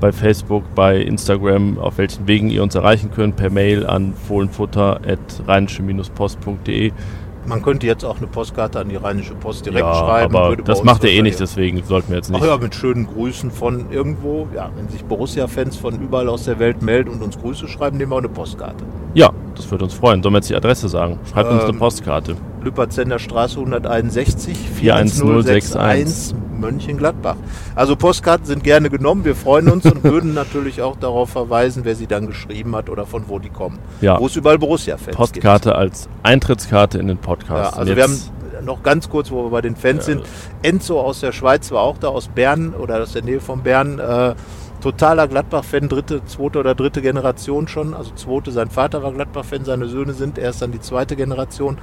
bei 0.00 0.10
Facebook, 0.12 0.64
bei 0.74 1.00
Instagram, 1.00 1.78
auf 1.78 1.98
welchen 1.98 2.26
Wegen 2.26 2.50
ihr 2.50 2.64
uns 2.64 2.74
erreichen 2.74 3.12
könnt, 3.14 3.36
per 3.36 3.50
Mail 3.50 3.86
an 3.86 4.12
fohlenfutter.rheinische-post.de. 4.26 6.92
Man 7.46 7.62
könnte 7.62 7.86
jetzt 7.86 8.04
auch 8.04 8.18
eine 8.18 8.26
Postkarte 8.26 8.80
an 8.80 8.88
die 8.88 8.96
Rheinische 8.96 9.34
Post 9.34 9.66
direkt 9.66 9.80
Ja, 9.86 9.94
schreiben. 9.94 10.36
aber 10.36 10.56
das 10.56 10.82
macht 10.82 11.04
ihr 11.04 11.10
eh 11.10 11.22
nicht, 11.22 11.38
deswegen 11.38 11.82
sollten 11.84 12.08
wir 12.10 12.16
jetzt 12.16 12.30
nicht. 12.30 12.40
Ach 12.42 12.46
ja, 12.46 12.56
mit 12.58 12.74
schönen 12.74 13.06
Grüßen 13.06 13.50
von 13.50 13.86
irgendwo. 13.90 14.48
Ja, 14.54 14.70
wenn 14.76 14.88
sich 14.88 15.04
Borussia-Fans 15.04 15.76
von 15.76 16.00
überall 16.00 16.28
aus 16.28 16.44
der 16.44 16.58
Welt 16.58 16.82
melden 16.82 17.10
und 17.10 17.22
uns 17.22 17.38
Grüße 17.38 17.68
schreiben, 17.68 17.98
nehmen 17.98 18.10
wir 18.10 18.16
auch 18.16 18.20
eine 18.20 18.28
Postkarte. 18.28 18.84
Ja, 19.14 19.30
das 19.54 19.70
würde 19.70 19.84
uns 19.84 19.94
freuen. 19.94 20.22
Sollen 20.22 20.34
wir 20.34 20.38
jetzt 20.38 20.50
die 20.50 20.56
Adresse 20.56 20.88
sagen? 20.88 21.18
Schreibt 21.32 21.50
uns 21.50 21.62
eine 21.62 21.72
Ähm, 21.72 21.78
Postkarte. 21.78 22.36
Lüpertzender 22.66 23.18
Straße 23.18 23.58
161 23.60 24.58
41061 24.80 25.72
41061 25.72 26.34
Mönchengladbach. 26.58 27.36
Also 27.74 27.96
Postkarten 27.96 28.44
sind 28.46 28.64
gerne 28.64 28.90
genommen. 28.90 29.24
Wir 29.24 29.36
freuen 29.36 29.68
uns 29.68 29.84
und 29.86 30.02
würden 30.02 30.34
natürlich 30.34 30.82
auch 30.82 30.96
darauf 30.96 31.30
verweisen, 31.30 31.84
wer 31.84 31.94
sie 31.94 32.06
dann 32.06 32.26
geschrieben 32.26 32.74
hat 32.74 32.90
oder 32.90 33.06
von 33.06 33.28
wo 33.28 33.38
die 33.38 33.50
kommen. 33.50 33.78
Ja. 34.00 34.18
Wo 34.18 34.26
es 34.26 34.36
überall 34.36 34.58
Borussia-Fans 34.58 35.06
gibt. 35.06 35.16
Postkarte 35.16 35.76
als 35.76 36.08
Eintrittskarte 36.22 36.98
in 36.98 37.06
den 37.06 37.18
Podcast. 37.18 37.74
Ja, 37.74 37.78
also 37.78 37.94
wir 37.94 38.02
haben 38.02 38.20
noch 38.64 38.82
ganz 38.82 39.08
kurz, 39.08 39.30
wo 39.30 39.44
wir 39.44 39.50
bei 39.50 39.60
den 39.60 39.76
Fans 39.76 40.06
sind. 40.06 40.22
Enzo 40.62 41.00
aus 41.00 41.20
der 41.20 41.32
Schweiz 41.32 41.70
war 41.70 41.82
auch 41.82 41.98
da, 41.98 42.08
aus 42.08 42.28
Bern 42.28 42.74
oder 42.74 43.00
aus 43.00 43.12
der 43.12 43.22
Nähe 43.22 43.40
von 43.40 43.62
Bern. 43.62 43.98
Äh, 43.98 44.34
totaler 44.86 45.26
Gladbach-Fan, 45.26 45.88
dritte, 45.88 46.24
zweite 46.26 46.60
oder 46.60 46.76
dritte 46.76 47.02
Generation 47.02 47.66
schon. 47.66 47.92
Also 47.92 48.12
zweite, 48.14 48.52
sein 48.52 48.70
Vater 48.70 49.02
war 49.02 49.12
Gladbach-Fan, 49.12 49.64
seine 49.64 49.88
Söhne 49.88 50.12
sind 50.12 50.38
erst 50.38 50.62
dann 50.62 50.70
die 50.70 50.80
zweite 50.80 51.16
Generation. 51.16 51.76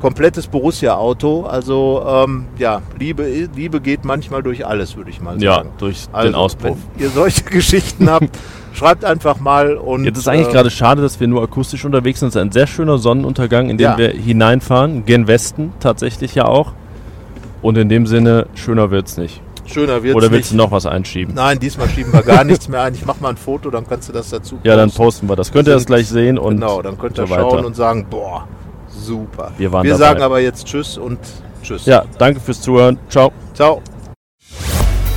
Komplettes 0.00 0.46
Borussia-Auto. 0.46 1.42
Also 1.42 2.04
ähm, 2.06 2.46
ja, 2.56 2.82
Liebe, 3.00 3.48
Liebe 3.54 3.80
geht 3.80 4.04
manchmal 4.04 4.44
durch 4.44 4.64
alles, 4.64 4.96
würde 4.96 5.10
ich 5.10 5.20
mal 5.20 5.42
ja, 5.42 5.54
sagen. 5.56 5.70
durch 5.78 6.06
Also, 6.12 6.28
den 6.28 6.34
Auspuff. 6.36 6.78
Wenn 6.94 7.02
ihr 7.04 7.10
solche 7.10 7.42
Geschichten 7.58 8.08
habt, 8.08 8.28
schreibt 8.72 9.04
einfach 9.04 9.40
mal 9.40 9.76
und 9.76 10.04
Jetzt 10.04 10.18
ist 10.18 10.28
eigentlich 10.28 10.48
äh, 10.48 10.52
gerade 10.52 10.70
schade, 10.70 11.02
dass 11.02 11.18
wir 11.18 11.26
nur 11.26 11.42
akustisch 11.42 11.84
unterwegs 11.84 12.20
sind. 12.20 12.28
Es 12.28 12.36
ist 12.36 12.40
ein 12.42 12.52
sehr 12.52 12.68
schöner 12.68 12.98
Sonnenuntergang, 12.98 13.70
in 13.70 13.76
den 13.76 13.84
Ja. 13.86 13.98
wir 13.98 14.10
hineinfahren. 14.10 15.04
Gen 15.04 15.26
Westen 15.26 15.72
tatsächlich 15.80 16.36
ja 16.36 16.44
auch. 16.44 16.74
Und 17.60 17.76
in 17.76 17.88
dem 17.88 18.06
Sinne, 18.06 18.46
schöner 18.54 18.92
wird's 18.92 19.16
nicht. 19.16 19.42
Schöner 19.68 20.02
wird 20.02 20.14
Oder 20.16 20.30
willst 20.30 20.52
du 20.52 20.56
noch 20.56 20.70
was 20.70 20.86
einschieben? 20.86 21.34
Nein, 21.34 21.58
diesmal 21.58 21.88
schieben 21.88 22.12
wir 22.12 22.22
gar 22.22 22.44
nichts 22.52 22.68
mehr 22.68 22.82
ein. 22.82 22.94
Ich 22.94 23.04
mache 23.06 23.20
mal 23.22 23.30
ein 23.30 23.36
Foto, 23.36 23.70
dann 23.70 23.86
kannst 23.86 24.08
du 24.08 24.12
das 24.12 24.30
dazu 24.30 24.58
Ja, 24.62 24.76
dann 24.76 24.88
posten. 24.88 25.02
posten 25.02 25.28
wir 25.28 25.36
das. 25.36 25.52
Könnt 25.52 25.68
ihr 25.68 25.74
das 25.74 25.86
gleich 25.86 26.08
sehen 26.08 26.38
und 26.38 26.54
genau, 26.56 26.82
dann 26.82 26.96
könnt 26.98 27.18
ihr 27.18 27.26
so 27.26 27.34
schauen 27.34 27.52
weiter. 27.58 27.66
und 27.66 27.76
sagen, 27.76 28.06
boah, 28.10 28.46
super. 28.88 29.52
Wir 29.58 29.72
waren 29.72 29.84
Wir 29.84 29.92
dabei. 29.92 30.04
sagen 30.04 30.22
aber 30.22 30.40
jetzt 30.40 30.66
Tschüss 30.66 30.96
und 30.98 31.18
Tschüss. 31.62 31.86
Ja, 31.86 32.04
danke 32.18 32.40
fürs 32.40 32.60
Zuhören. 32.60 32.98
Ciao. 33.08 33.32
Ciao. 33.54 33.82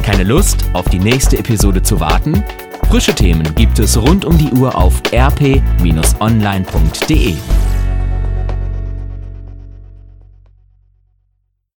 Keine 0.04 0.24
Lust, 0.24 0.66
auf 0.74 0.90
die 0.90 1.00
nächste 1.00 1.38
Episode 1.38 1.82
zu 1.84 2.00
warten? 2.00 2.44
Frische 2.90 3.14
Themen 3.14 3.54
gibt 3.54 3.78
es 3.78 3.96
rund 4.02 4.26
um 4.26 4.36
die 4.40 4.50
Uhr 4.54 4.76
auf 4.76 5.02
rp-online.de. 5.14 5.60